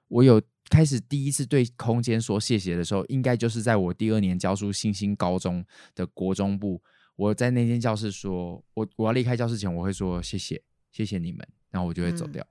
[0.08, 5.64] 我有开始第一次对空间说谢谢的时候，应该就是在我第二年教书新兴高中
[5.94, 6.82] 的国中部。
[7.22, 10.60] 我在那间教室说，我我要离开教室前，我会说谢谢，
[10.90, 12.44] 谢谢你们，然后我就会走掉。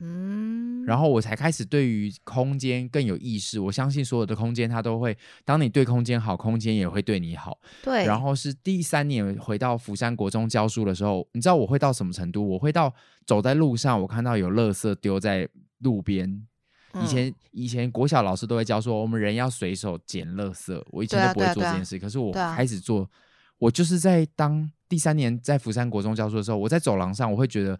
[0.00, 3.60] 嗯，然后我才开始对于空间更有意识。
[3.60, 7.60] 我相信所有的空间，它都会，当你对空间好，空间也会对你好。
[7.84, 8.04] 对。
[8.06, 12.44] 然后是第三年回到福山国中教书的时候，你知道我会到什么程度？
[12.44, 12.92] 我会到
[13.24, 15.48] 走在路上，我看到有垃圾丢在
[15.78, 16.44] 路边。
[17.02, 20.82] 以前以前国小老师都会教说，我们人要随手捡垃圾。
[20.90, 23.08] 我以前都不会做这件事，可是我开始做。
[23.58, 27.78] 我就是在当第三年在福山国中教书的时候，我在走廊上，我会觉得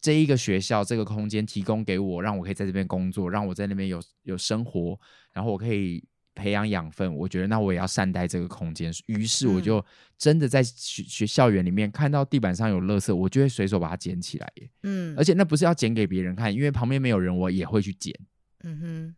[0.00, 4.98] 这一个学校这个空间提供给我，让我可以在这边工作，让我在那边有有生活，
[5.32, 6.04] 然后我可以
[6.34, 7.12] 培养养分。
[7.14, 9.84] 我觉得那我也要善待这个空间，于是我就
[10.16, 14.52] 真的在学学校园里面看到地板上有垃圾，我就会随手把它捡起来。
[14.84, 18.14] 嗯，而且那不是要捡给别人看，因为旁边没有人，我也会去捡。
[18.62, 19.16] 嗯哼，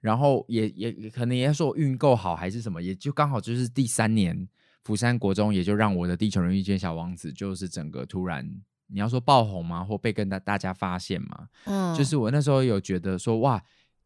[0.00, 4.46] 然后也也可能也说我运够好还是什么，也就刚好就是第三年。
[4.86, 8.48] 福山国中也就让我的《地球人遇见小王子》就是整个突然，
[8.86, 9.82] 你要说爆红吗？
[9.82, 11.48] 或被跟大大家发现吗？
[11.64, 13.60] 嗯，就是我那时候有觉得说，哇，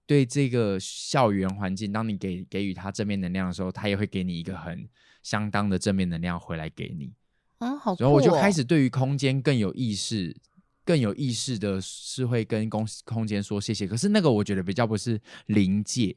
[0.07, 4.89] 对这个校园环境，当你给给予他正面能量的时候，他也会给你一个很
[5.23, 7.13] 相当的正面能量回来给你。
[7.59, 7.95] 嗯，好。
[7.99, 10.35] 然后我就开始对于空间更有意识，
[10.83, 13.87] 更有意识的是会跟公空间说谢谢。
[13.87, 16.17] 可是那个我觉得比较不是临界。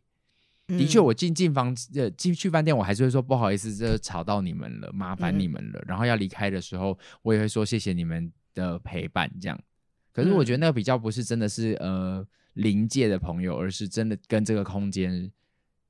[0.78, 5.80] 的确，我进进房呃进去饭店，我还是会说不好意思，这吵到你们了，麻烦你们了。
[5.80, 5.86] 嗯。
[5.88, 9.60] 然后要离开的时候，我也会说谢谢你们的陪伴，这样。
[10.12, 15.32] 可是我觉得那个比较不是真的是呃临界的朋友，而是真的跟这个空间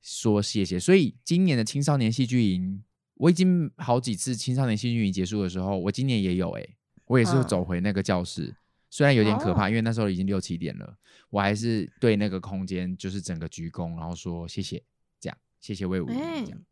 [0.02, 0.78] 说谢谢。
[0.80, 2.82] 所以今年的青少年戏剧营，
[3.16, 6.76] 我已经好几次青少年戏剧营结束的时候，我今年也有哎、欸，
[7.06, 8.44] 我也是走回那个教室。
[8.44, 8.56] 嗯
[8.94, 10.96] 虽然有点可怕，因为那时候已经六七点了，
[11.28, 14.80] 我还是对那个空间就是整个鞠躬，然后说谢谢，
[15.18, 16.64] 这样谢谢魏武，这样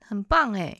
[0.00, 0.76] 很棒哎。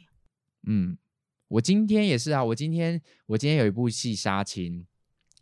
[0.64, 0.98] 嗯，
[1.46, 4.84] 我今天也是啊，我今天我今天有一部戏杀青，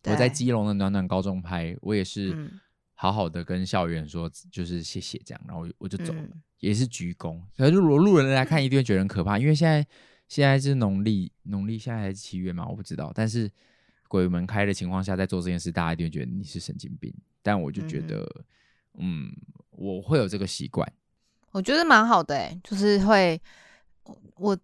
[0.02, 2.50] 我在基隆的暖暖高中拍，我也是
[2.92, 7.40] 好好的跟校园说，就是谢谢这样，然后我就走了，嗯、也是鞠躬。
[7.56, 9.86] 可是如果路人来看，一定会觉得很可怕，因为现在
[10.28, 13.10] 现在是农历农历现在还是七月嘛，我不知道。
[13.14, 13.50] 但是
[14.08, 17.14] 鬼门开的情况下，在做这件事，大家一定会觉得你是神经病。
[17.42, 18.24] 但我就觉得，
[18.98, 19.36] 嗯，嗯，
[19.70, 20.90] 我会有这个习惯，
[21.52, 23.40] 我觉得蛮好的、欸，就是会
[24.36, 24.56] 我。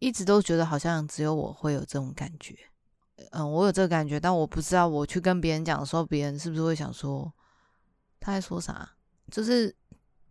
[0.00, 2.54] 一直都觉得好像只有我会有这种感觉，
[3.32, 7.34] 嗯，我有这个感觉，但我不知道我去跟别人讲的时候，别人是不是会想说
[8.20, 8.88] 他在说啥？
[9.28, 9.74] 就是，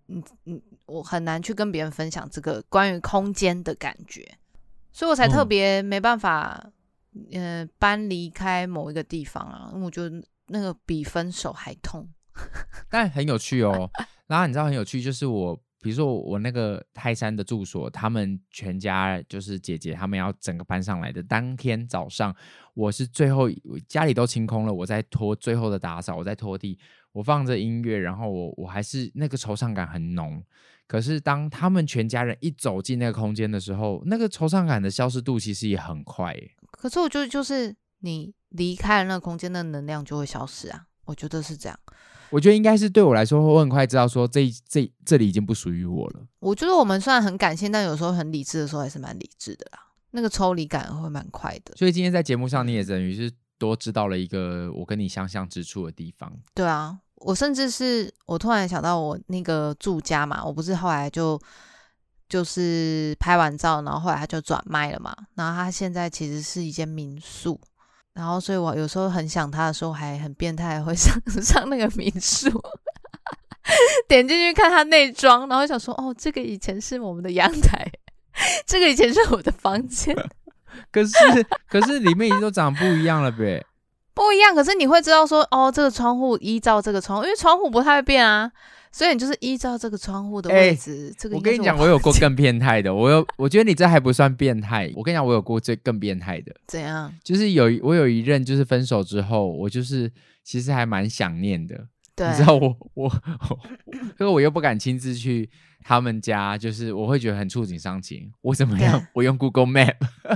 [0.07, 4.37] 嗯嗯，我很难去跟别人分享这个关于空间的感觉，
[4.93, 6.71] 所以我才特别没办法，嗯、
[7.31, 12.07] 呃，搬离开某一个地方啊，我觉得那个比分手还痛。
[12.89, 13.89] 但很有趣哦，
[14.27, 15.59] 然后你知道很有趣，就是我。
[15.79, 22.35] 比如说我那个泰山的住所，他们全家就是姐姐，他们要整个搬上来的当天早上，
[22.73, 23.47] 我是最后
[23.87, 26.77] 家里都清空了，我在拖最后的打扫，我在拖地，
[27.11, 30.43] 我放着音乐，然后我我还是那个惆怅感很浓。
[30.87, 36.35] 可是当他们全家人一走进那个空间的时候，那个惆怅感的消失度其实也很快。
[36.71, 41.77] 可是我觉得就是你离开了那个空间，那个能量就会消失啊，我觉得是这样。
[42.29, 46.27] 我觉得应该是对我来说，我很快知道说这这这里已经不属于我了。
[46.39, 49.79] 我觉得我们虽然很感性，但有时候很理智的时候还是蛮理智的啦。
[50.11, 51.73] 那个抽离感会蛮快的。
[51.75, 56.31] 所以今天在节目上，你也等于是多知道了一个我跟你相像之处的地方。
[56.53, 61.39] 对啊，我甚至是我突然想到，我那个住家嘛，我不是后来就
[62.29, 67.59] 就是拍完照，然后后来他就转卖了嘛，然后他现在其实是一间民宿。
[68.13, 72.49] 然后，所以我有时候很想他的时候，还很变态，会 上上那个民宿，
[74.07, 77.87] 点进去看他内装，然后想说，哦，这个以前是我们的阳台，
[78.65, 80.15] 这个以前是我的房间。
[80.91, 83.63] 可是，可是里面已经都长不一样了呗。
[84.17, 88.51] 不一样，可是你会知道说，哦，这个窗户依照这个窗户，因为窗户不太会变啊。
[88.91, 92.91] 所以你就是依照这个窗户的位置，欸、这个我，跟你讲，我有过更变态的。
[92.91, 94.91] 我有，我觉得你这还不算变态。
[94.95, 96.55] 我跟你讲，我有过最更变态的。
[96.65, 97.13] 怎样？
[97.23, 100.11] 就是有我有一任，就是分手之后，我就是
[100.43, 101.85] 其实还蛮想念的。
[102.15, 103.07] 对，你知道我我，
[104.17, 105.47] 可是我又不敢亲自去
[105.83, 108.31] 他们家，就是我会觉得很触景伤情。
[108.41, 109.05] 我怎么样？
[109.13, 109.95] 我用 Google Map，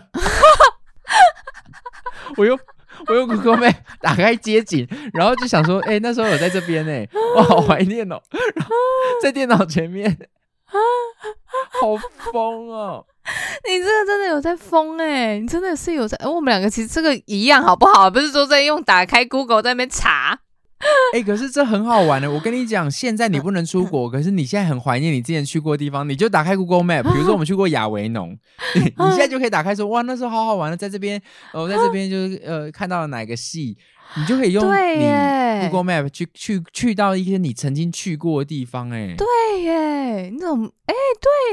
[2.37, 2.59] 我用。
[3.07, 8.19] 我用 Google Map 打开街景，然后就想说，哎、欸，那时候我在这边呢， 我好怀念哦。
[8.55, 8.71] 然后
[9.21, 10.17] 在电脑前面，
[11.81, 11.95] 好
[12.31, 13.05] 疯哦！
[13.67, 16.17] 你这个真的有在疯哎，你真的是有在。
[16.25, 18.09] 我们两个其实这个一样，好不好？
[18.09, 20.39] 不是说在用打开 Google 在那边查。
[21.13, 22.31] 哎、欸，可是这很好玩的。
[22.31, 27.03] 我跟你讲，现在你不能出国，可是你现在很怀念你之前去过的地方，你就打开 Google Map。
[27.03, 28.31] 比如说我们去过亚维农，
[28.75, 31.21] 你现在就可以打开说，哇，那时候好好玩的，在这边，
[31.53, 33.77] 我、呃、在这边就是呃看到了哪个戏，
[34.15, 38.89] 你就可以用你 Google Map 去去去到一些你曾经去过的地方。
[38.91, 40.71] 哎，对耶，你怎么？
[40.85, 40.93] 哎，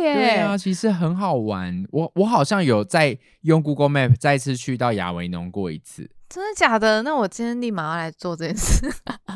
[0.00, 1.84] 对耶，对啊，其实很好玩。
[1.90, 6.08] 我我好像有在用 Google Map 再次去到亚维农过一次。
[6.28, 7.02] 真的假的？
[7.02, 8.90] 那我今天立马要来做这件事。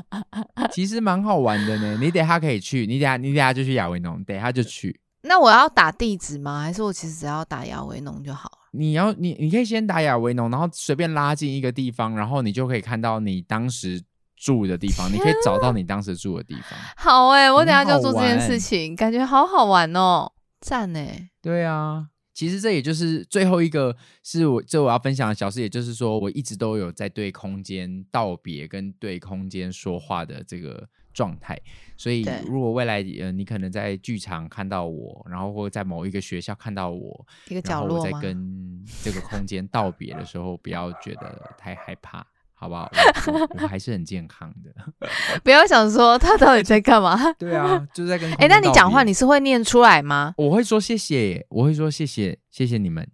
[0.73, 1.99] 其实蛮好玩的呢。
[2.01, 5.01] 你等下可以去，你等下你等下就去亚维农，等下就去。
[5.23, 6.61] 那我要打地址吗？
[6.63, 8.59] 还是我其实只要打亚维农就好了？
[8.73, 14.03] 你要你你可以先打亚维农，然后随便拉进一个地方，然后你就可以看到你当时
[14.37, 16.79] 住的地方，你可以找到你当时住的地方。
[16.97, 21.01] 好哎、欸，我等下就做这件事情，感觉好好玩哦，赞呢。
[21.41, 22.09] 对啊。
[22.35, 31.61] 其实这也就是最后一个是我这我要分享的小事，也就是说我一直都有在对空间道别跟对空间说话的这个状态。
[31.97, 42.27] 所以如果未来呃你可能在剧场看到我，然后或者在某一个学校看到我，一个角落，在跟这个空间道别的时候，不要觉得太害怕。
[42.63, 42.89] 好不好？
[43.27, 44.73] 我，我，还是很健康的。
[45.43, 47.19] 不要想说他到底在干嘛。
[47.33, 48.31] 对啊，就是在跟。
[48.35, 50.33] 哎、欸，那你讲话你是会念出来吗？
[50.37, 53.05] 我会说谢谢，我会说谢谢，谢谢你们，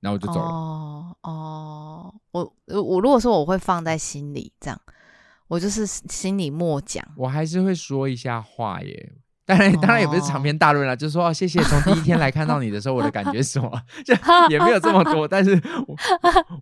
[0.00, 0.48] 然后我就走了。
[0.48, 4.80] 哦哦，我我如果说我会放在心里，这样
[5.48, 7.06] 我就是心里默讲。
[7.18, 9.12] 我还是会说一下话耶。
[9.44, 11.62] 当然，当然也不是长篇大论了，哦、就是说、哦、谢谢。
[11.64, 13.70] 从第一天来看到你的时候，我的感觉是什么？
[14.06, 14.14] 就
[14.48, 15.52] 也没有这么多，但是
[15.86, 15.96] 我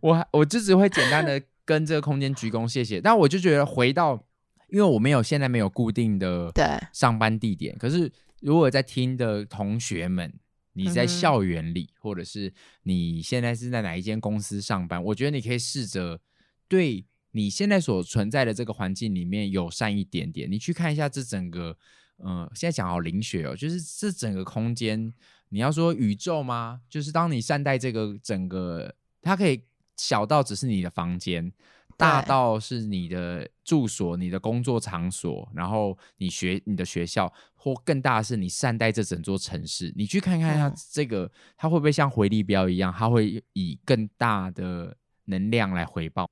[0.02, 1.40] 我我就只会简单的。
[1.64, 4.26] 跟这个空间鞠躬谢谢，但我就觉得回到，
[4.68, 6.52] 因为我没有现在没有固定的
[6.92, 8.10] 上班地点，可是
[8.40, 10.32] 如果在听的同学们，
[10.74, 12.52] 你在校园里，或者是
[12.82, 16.20] 你现在是在哪一间公司上班，我觉得你可以试着
[16.68, 21.76] 对你现在所存在的这个环境里面友善一点点，你去看一下这整个，
[22.18, 25.12] 嗯、呃，现在讲好灵学哦，就是这整个空间。
[25.50, 26.80] 你要说宇宙吗？
[26.88, 29.62] 就是当你善待这个整个，它可以
[29.96, 31.52] 小到只是你的房间，
[31.96, 39.92] 大到是你的住所、你的工作场所，然后你学你的学校，或更大的是你善待这整座城市。
[39.94, 46.28] 你去看看它这个，它会不会像回力镖一样，它会以更大的能量来回报？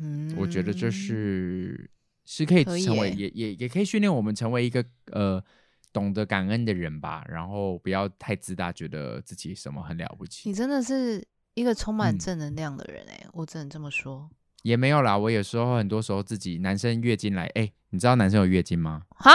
[0.00, 1.88] 嗯，我觉得这是
[2.24, 5.40] 是可以成为，也也也可以训练我们成为一个呃
[5.92, 7.24] 懂得感恩的人吧。
[7.28, 10.48] 然后不要太自大，觉得自己什么很了不起。
[10.48, 11.24] 你真的是
[11.54, 14.28] 一个充满正能量的人哎、欸，嗯、我只能这么说。
[14.62, 19.02] 也没有啦，我有时候很多时候自己男生月经来，哎，你知道男生有月经吗？
[19.10, 19.32] 哈？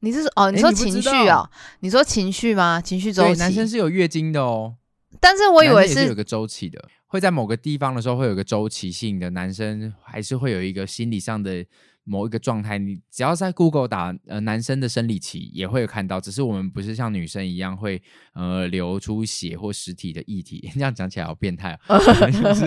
[0.00, 0.50] 你是哦？
[0.50, 1.48] 你说情绪哦？
[1.80, 2.80] 你，你说情绪吗？
[2.80, 3.38] 情绪周期？
[3.38, 4.76] 男生是有月经的哦。
[5.20, 11.64] 但是我以为是，是有个周期的，会在某个地方的时候会有个周期性的，男生还是会有一个心理上的。
[12.04, 18.02] 某一个状态，你只要在 Google 打呃男生的生理期，也会有看到，只是我们不是像女生一样会
[18.34, 20.68] 呃流出血或实体的液体。
[20.74, 21.98] 这样讲起来好变态啊！
[22.30, 22.64] 就是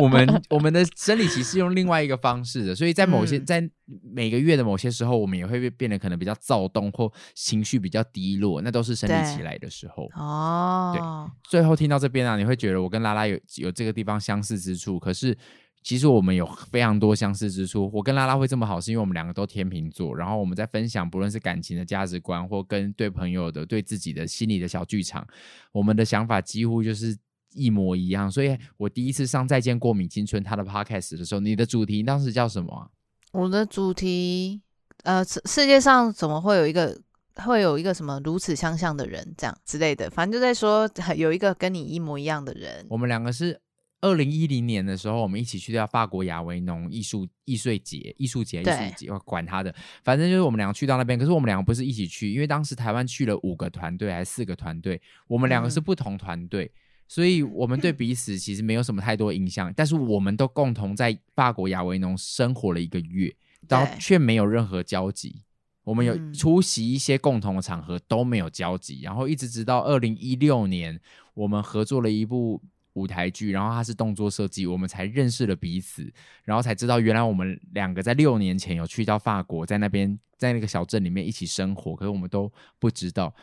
[0.00, 3.70] 我们我们的生理期是用另外一个方式的，所以在某些、嗯、在
[4.02, 10.92] 每个月的某些时候，我们也会变得可能比较躁动或情绪比较低落，那都是生理期来的时候哦。
[10.94, 15.36] 对，最后听到这边啊，你会觉得我跟拉拉有有这个地方相似之处，可是。
[15.82, 17.90] 其实我们有非常多相似之处。
[17.92, 20.16] 我跟拉拉会这么好，是因为我们两个都天秤座。
[20.16, 25.26] 然后我们在分享，不论是感情的价值观，或跟对朋友的、对自己的心理的小剧场，
[25.72, 27.16] 我们的想法几乎就是
[27.52, 28.30] 一模一样。
[28.30, 32.86] 所以我第一次上《再见过敏青春》他的 podcast 的时候，你的主题当时叫什么啊？
[33.32, 34.62] 我的主题，
[35.02, 36.96] 呃，世界上怎么会有一个
[37.34, 42.86] 会有一个什么如此相像的人，这样之类的，反正就在说有一个跟你一模一样的人。
[42.88, 43.60] 我们两个是。
[44.02, 49.72] 二零一零年的时候，我们一起去到法国亚维农艺术艺术节，艺术节，艺术节，我管他的，
[50.02, 51.16] 反正就是我们两个去到那边。
[51.16, 59.70] 可是我们两个不是一起去，因为当时台湾去了五个团队还是四个团队，我们两个是不同团队，嗯、所以我们对彼此其实没有什么太多印象。
[59.70, 63.32] 嗯、但是我们都共同在法国亚维农生活了一个月，
[63.68, 65.42] 然后却没有任何交集。
[65.84, 69.00] 我们有出席一些共同的场合，都没有交集。
[69.02, 71.00] 然后一直直到二零一六年，
[71.34, 72.60] 我们合作了一部。
[72.94, 76.12] 舞台剧，然后他是动作设计，我们才认识了彼此，
[76.44, 83.34] 然后才知道原来我们两个在六年前有去到法国，在那边在那个小镇里面一起生活，可是我们都不知道。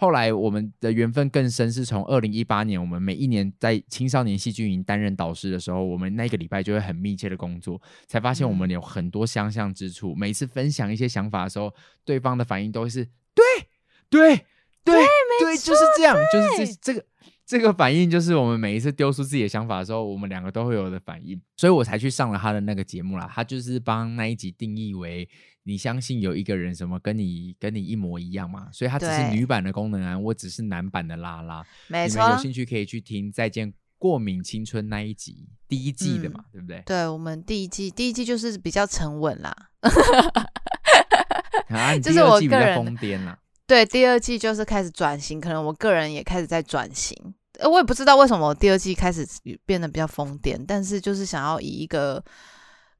[0.00, 10.14] 后来我们的缘分更深，是从二零一八年，我们每一年在青少年戏剧营担任导师的时候，我们那个礼拜就会很密切的工作，才发现我们有很多相像之处。
[10.14, 13.04] 每次分享一些想法的时候，对方的反应都会是
[13.34, 13.44] 对
[14.08, 14.36] 对
[14.84, 15.04] 对对，
[15.40, 17.04] 对，就是这样，就是这这个。
[17.48, 23.26] 这个反应就是我们每一次丢出自己的想法的时候，我们两个都会有的反应，所以我才去上了他的那个节目啦。
[23.32, 25.26] 他就是帮那一集定义为
[25.62, 31.64] 你相信有一个人什么跟你跟你一模一样嘛，所以他只是女版的功能啊，我只是男版的拉拉。
[31.86, 36.82] 没错，你们有兴趣可以去听《再见过敏青春》那一集，第一季的嘛，嗯、对不对？
[36.84, 39.56] 对，我们第一季第一季就是比较沉稳啦，
[41.70, 43.38] 啊，你第二季比较疯癫啦。
[43.66, 47.34] 对，第二季就是开始转型，可能我个人也开始在转型。
[47.58, 49.26] 呃，我也不知道为什么我第二季开始
[49.66, 52.22] 变得比较疯癫，但是就是想要以一个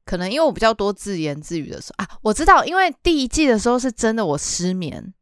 [0.05, 5.13] 可能，因为我比较多自言自语的时候啊，我知道，因为第一季的时候是真的我失眠，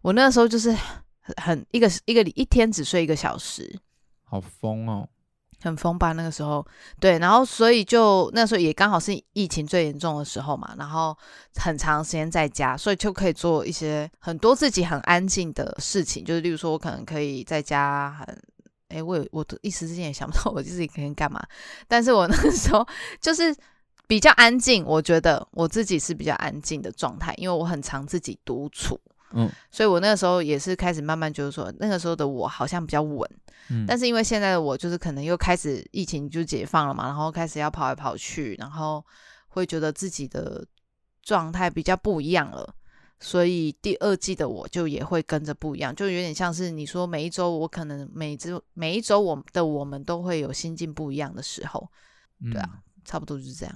[0.00, 3.78] 我那个时候就是很很一个一个一天只睡一个小时，
[4.24, 5.06] 好疯哦，
[5.60, 6.66] 很疯吧那个时候，
[6.98, 11.14] 对，然后所以就那时候也刚好是疫情最严重的时候嘛，然后
[11.56, 18.42] 很长时间在家，所以就可以做一些很多自己很安静的事情，就是例如说我可能可以在家很。
[18.96, 21.42] 哎，我我一时之间也想不到我自己可以干嘛，
[21.86, 22.86] 但是我 那个时候
[23.20, 23.54] 就是
[24.06, 28.98] 比较安静，我觉得我自己是比较安静的状态，因为我很常自己独处，
[29.32, 33.28] 嗯，所以我那个时候也是开始慢慢就是说，那个时候的我好像比较稳，
[33.68, 39.04] 嗯，但是因为现在的我就是可能又开始疫情就解放了嘛，然后开始要跑来跑去，然后
[39.48, 40.64] 会觉得自己的
[41.22, 42.74] 状态比较不一样了。
[43.18, 51.90] 所以第二季的我就也会跟着不一样，就有点像是你说每一周我可能每周每一周我的我们都会有心境不一样的时候，
[52.52, 53.74] 对啊，嗯、差不多就是这样。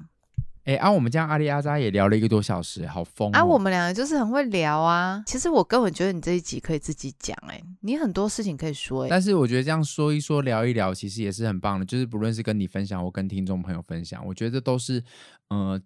[0.65, 3.43] 哎，啊，我们这样阿里阿扎也聊了一个多小时，好疯、哦、啊！
[3.43, 5.23] 我们两个就是很会聊啊。
[5.27, 9.09] 其实我根本觉得你这一集可以自己讲，哎，你很多事情可以说，哎。
[9.09, 11.87] 但是我觉得这样说一说聊一聊，其实也是很棒的。
[11.87, 15.03] 就是不论是跟你分享，或跟听众朋友分享，我觉得都是，
[15.49, 15.81] 呃。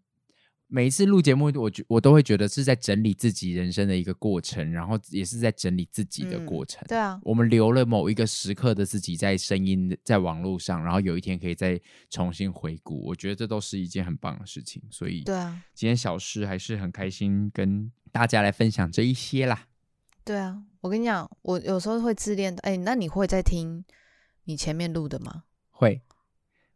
[0.67, 6.83] 每一次录节目，我觉我都会觉得是在整理自己人生的一个过程，然后也是在整理自己的过程。
[6.87, 14.83] 嗯、对啊，我们留了某一个时刻的自己在声音在网络上，然后有一天可以再重新回顾，我觉得这都是一件很棒的事情。
[14.91, 19.67] 所以，对啊，今天小施还是很开心跟大家来分享这一些啦。
[20.25, 22.61] 对啊，我跟你讲，我有时候会自恋的。
[22.63, 23.85] 哎，那你会在听
[24.45, 25.45] 你前面录的吗？
[25.71, 26.03] 会，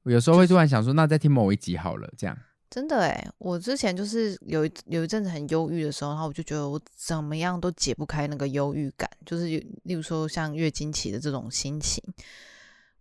[0.03, 2.39] 我有时候会突然想说，那再听某一集好了，这样。
[2.71, 12.03] 真的哎，我之前就是有一有一阵子很忧郁的时候，然后我就觉得我怎么样都解不开那个忧郁感，就是例如说像月经期的这种心情，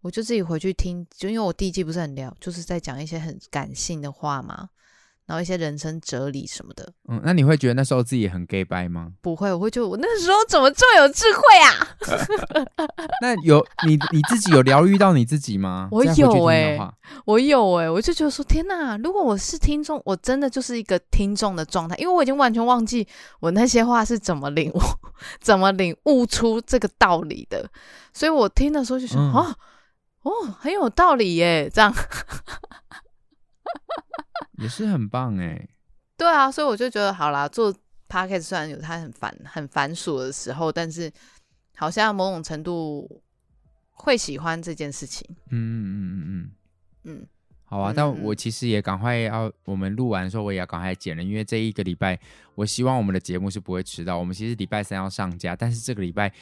[0.02, 4.70] 我就自己回去听，就因为我第一季不是很聊，就是在讲一些很感性的话嘛。
[5.28, 9.12] 然后一些人生哲理什么的，嗯，那你会觉得那时候自己很 gay 掰吗？
[9.22, 12.88] 不会，我会觉得我那时候怎么这么有智慧啊？
[13.22, 15.90] 那有你你自己有疗愈到你自己吗？
[15.92, 16.94] 我有哎、欸，
[17.26, 23.06] 我有哎、欸，我就觉得说天哪，如果我是听众，我真的就是一个听众的状态，因为我已经完全忘记
[23.42, 24.80] 我那些话是怎么领悟、
[25.42, 27.70] 怎么领悟出这个道理的，
[28.14, 29.56] 所以我听的时候就说、嗯、哦
[30.24, 31.94] 哦，很有道理耶，这样。
[34.58, 35.68] 也是很棒哎，
[36.18, 37.74] 对啊，所以我就觉得好啦，做
[38.10, 41.12] podcast 虽然有它很繁很繁琐的时候，但是
[41.76, 43.22] 好像某种程度
[43.92, 45.28] 会喜欢这件事情。
[45.50, 46.52] 嗯嗯嗯嗯嗯
[47.04, 47.28] 嗯，
[47.66, 52.20] 好啊，但我其实也赶快要，我们录完的时候我也要赶快剪了，因为这一个礼拜，
[52.56, 54.18] 我希望我们的节目是不会迟到。
[54.18, 56.34] 我们其实礼拜三要上架，但是这个礼拜。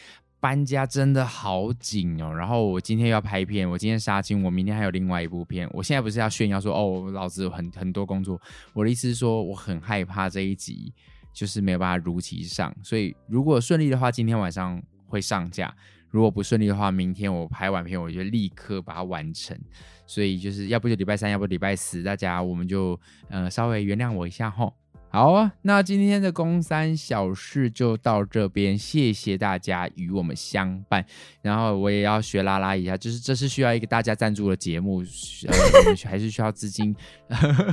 [0.46, 5.68] 搬家真的好紧哦，然后我今天要拍片，我今天杀青，我明天还有另外一部片。
[5.74, 8.40] 我现在不是要炫耀说哦，老子有很很多工作，
[8.72, 10.94] 我的意思是说我很害怕这一集
[11.34, 15.68] 就是没有办法如期上，所以如果顺利的话，今天晚上会上架；
[16.12, 19.60] 如果不顺利的话，明天我拍完片，我就立刻把它完成。
[20.06, 24.72] 所以就是要不就礼拜三，要不礼拜四，大家我们就呃稍微原谅我一下齁。
[25.16, 31.06] 好啊，那今天的公三小事就到这边，谢谢大家与我们相伴。
[31.42, 35.00] 然后我也要学拉拉一下，就是这是需要一个大家赞助的节目，
[35.48, 35.56] 呃、
[36.04, 36.94] 还是需要资金？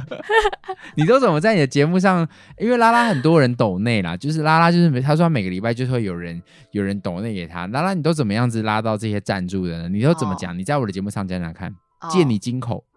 [0.95, 2.25] 你都怎么在你的节目上？
[2.61, 6.41] 因为拉拉很多人抖内啦，就是拉拉就是他说他每个礼拜就会有人
[6.71, 7.67] 有人抖内给他。
[7.67, 9.89] 拉拉，你都怎么样子拉到这些赞助的呢？
[9.89, 10.53] 你都怎么讲？
[10.53, 11.75] 哦、你在我的节目上讲讲看，
[12.09, 12.85] 借你金口。
[12.85, 12.92] 借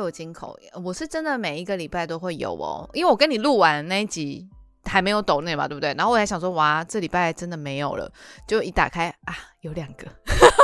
[0.00, 4.48] 我金口，我是真的每一个礼拜都会有哦，因为我跟你录完那一集
[4.84, 5.94] 还没有抖内嘛，对不对？
[5.94, 8.10] 然后我还想说，哇，这礼拜真的没有了，
[8.48, 10.06] 就一打开啊，有两个，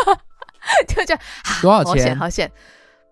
[0.89, 1.23] 就这样，
[1.62, 1.95] 多少钱？
[1.95, 2.53] 好险，好险，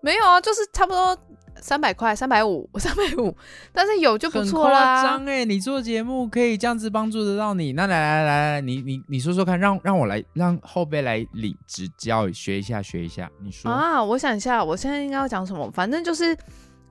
[0.01, 1.17] 没有啊，就是差不多。
[1.61, 3.33] 三百块，三百五， 三百五，
[3.71, 5.01] 但是有就不错啦。
[5.01, 7.71] 很夸张哎，你做节目可以这样子帮助得到你。
[7.73, 13.31] 那来来来来，你你你说说看，让让我来让后辈来领指教，学一下学一下。
[13.41, 15.71] 你说啊，我想一下，我现在应该要讲什么？
[15.71, 16.35] 反正就是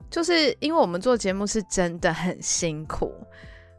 [0.09, 3.13] 就是因为我们做节目是真的很辛苦。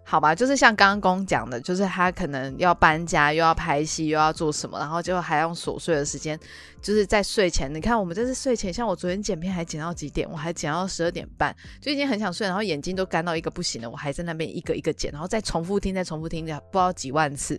[0.05, 6.39] 好吧，就是像刚刚公讲的，就是他可能要搬家，又要拍戏，又要做什么，然后就还用琐碎的时间，
[6.83, 7.73] 就是在睡前。
[7.73, 10.29] 你看，我们这是睡前，像我昨天剪片还剪到几点？
[10.31, 17.59] 我还剪到十二点半，就已经很想睡，然后眼睛都干到一个不行了，我还在那边一个一个剪，然后再重复听，再重复听，不知道几万次。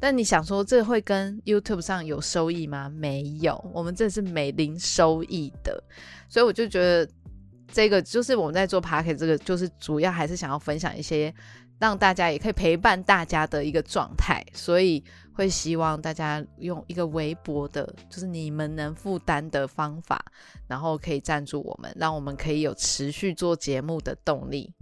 [0.00, 2.88] 但你想说，这会跟 YouTube 上有收益吗？
[2.88, 5.80] 没有，我们这是没零收益的，
[6.28, 7.08] 所以我就觉得
[7.70, 11.32] 这个就是我们在做 Podcast 这个，就是主要还是想要分享一些。
[11.78, 15.02] 让大家也可以陪伴大家的一个状态，所以
[15.34, 20.24] 会希望大家用一个微薄的，就是你们能负担的方法，
[20.68, 24.72] 然后可以赞助我们，让我们可以有持续做节目的动力。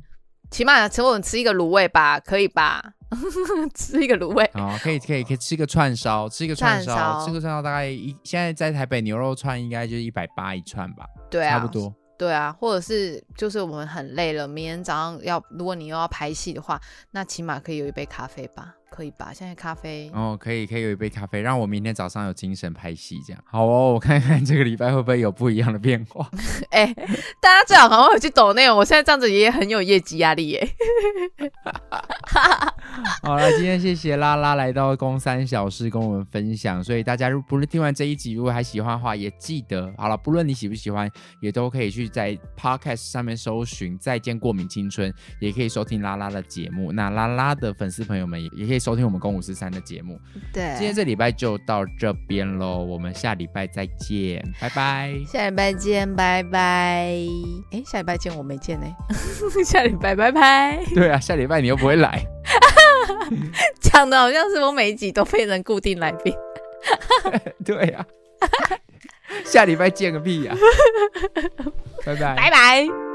[0.50, 2.82] 起码请我们吃一个卤味吧，可以吧？
[3.74, 11.92] 吃一个卤味哦，可以可以可以吃一个串烧，吃一个串烧，吃个串烧大概一现在在台北牛肉串应该就是一百八一串吧，对啊，差不多。
[12.20, 16.78] 对啊，或者是就是我们很累了，明天早上要如果你又要拍戏的话，
[17.12, 18.74] 那起码可以有一杯咖啡吧。
[18.90, 19.32] 可以吧？
[19.32, 23.92] 现在咖啡哦，可以，可以有一杯咖啡，让我明天早上有精神拍戏，这样好哦。
[23.94, 26.28] 我看看这个礼拜会不会有不一样的变化。
[26.70, 26.94] 哎、欸，
[27.40, 28.76] 大家最好赶快回去抖内容。
[28.76, 30.68] 我现在这样子也很有业绩压力耶。
[33.22, 36.82] 好了，今天谢谢拉拉来到公三小事跟我们分享。
[36.82, 41.08] 所以大家如不论听完这一集，如果还喜欢的话，也记得好了，不论你喜不喜欢，
[41.40, 46.90] 也都可以去在 Podcast 上面搜寻《再见过敏青春》，也可以收听拉拉的节目。
[46.90, 48.79] 那拉拉的粉丝朋友们也也可以。
[48.80, 50.18] 收听我们公五十三的节目，
[50.52, 55.14] 对，今天这礼拜就到这边喽，我们下礼拜再见， 拜拜。
[55.28, 57.14] 下礼拜见，拜拜。
[57.70, 58.86] 哎，下礼拜见，我没见呢。
[59.64, 60.82] 下礼拜拜拜。
[60.94, 62.24] 对啊，下礼拜你又不会来，
[63.80, 66.34] 讲的好像是我每一集都被人固定来宾。
[67.64, 68.06] 对啊，
[69.44, 70.56] 下礼拜见个屁呀、啊！
[72.06, 73.09] 拜拜，拜拜。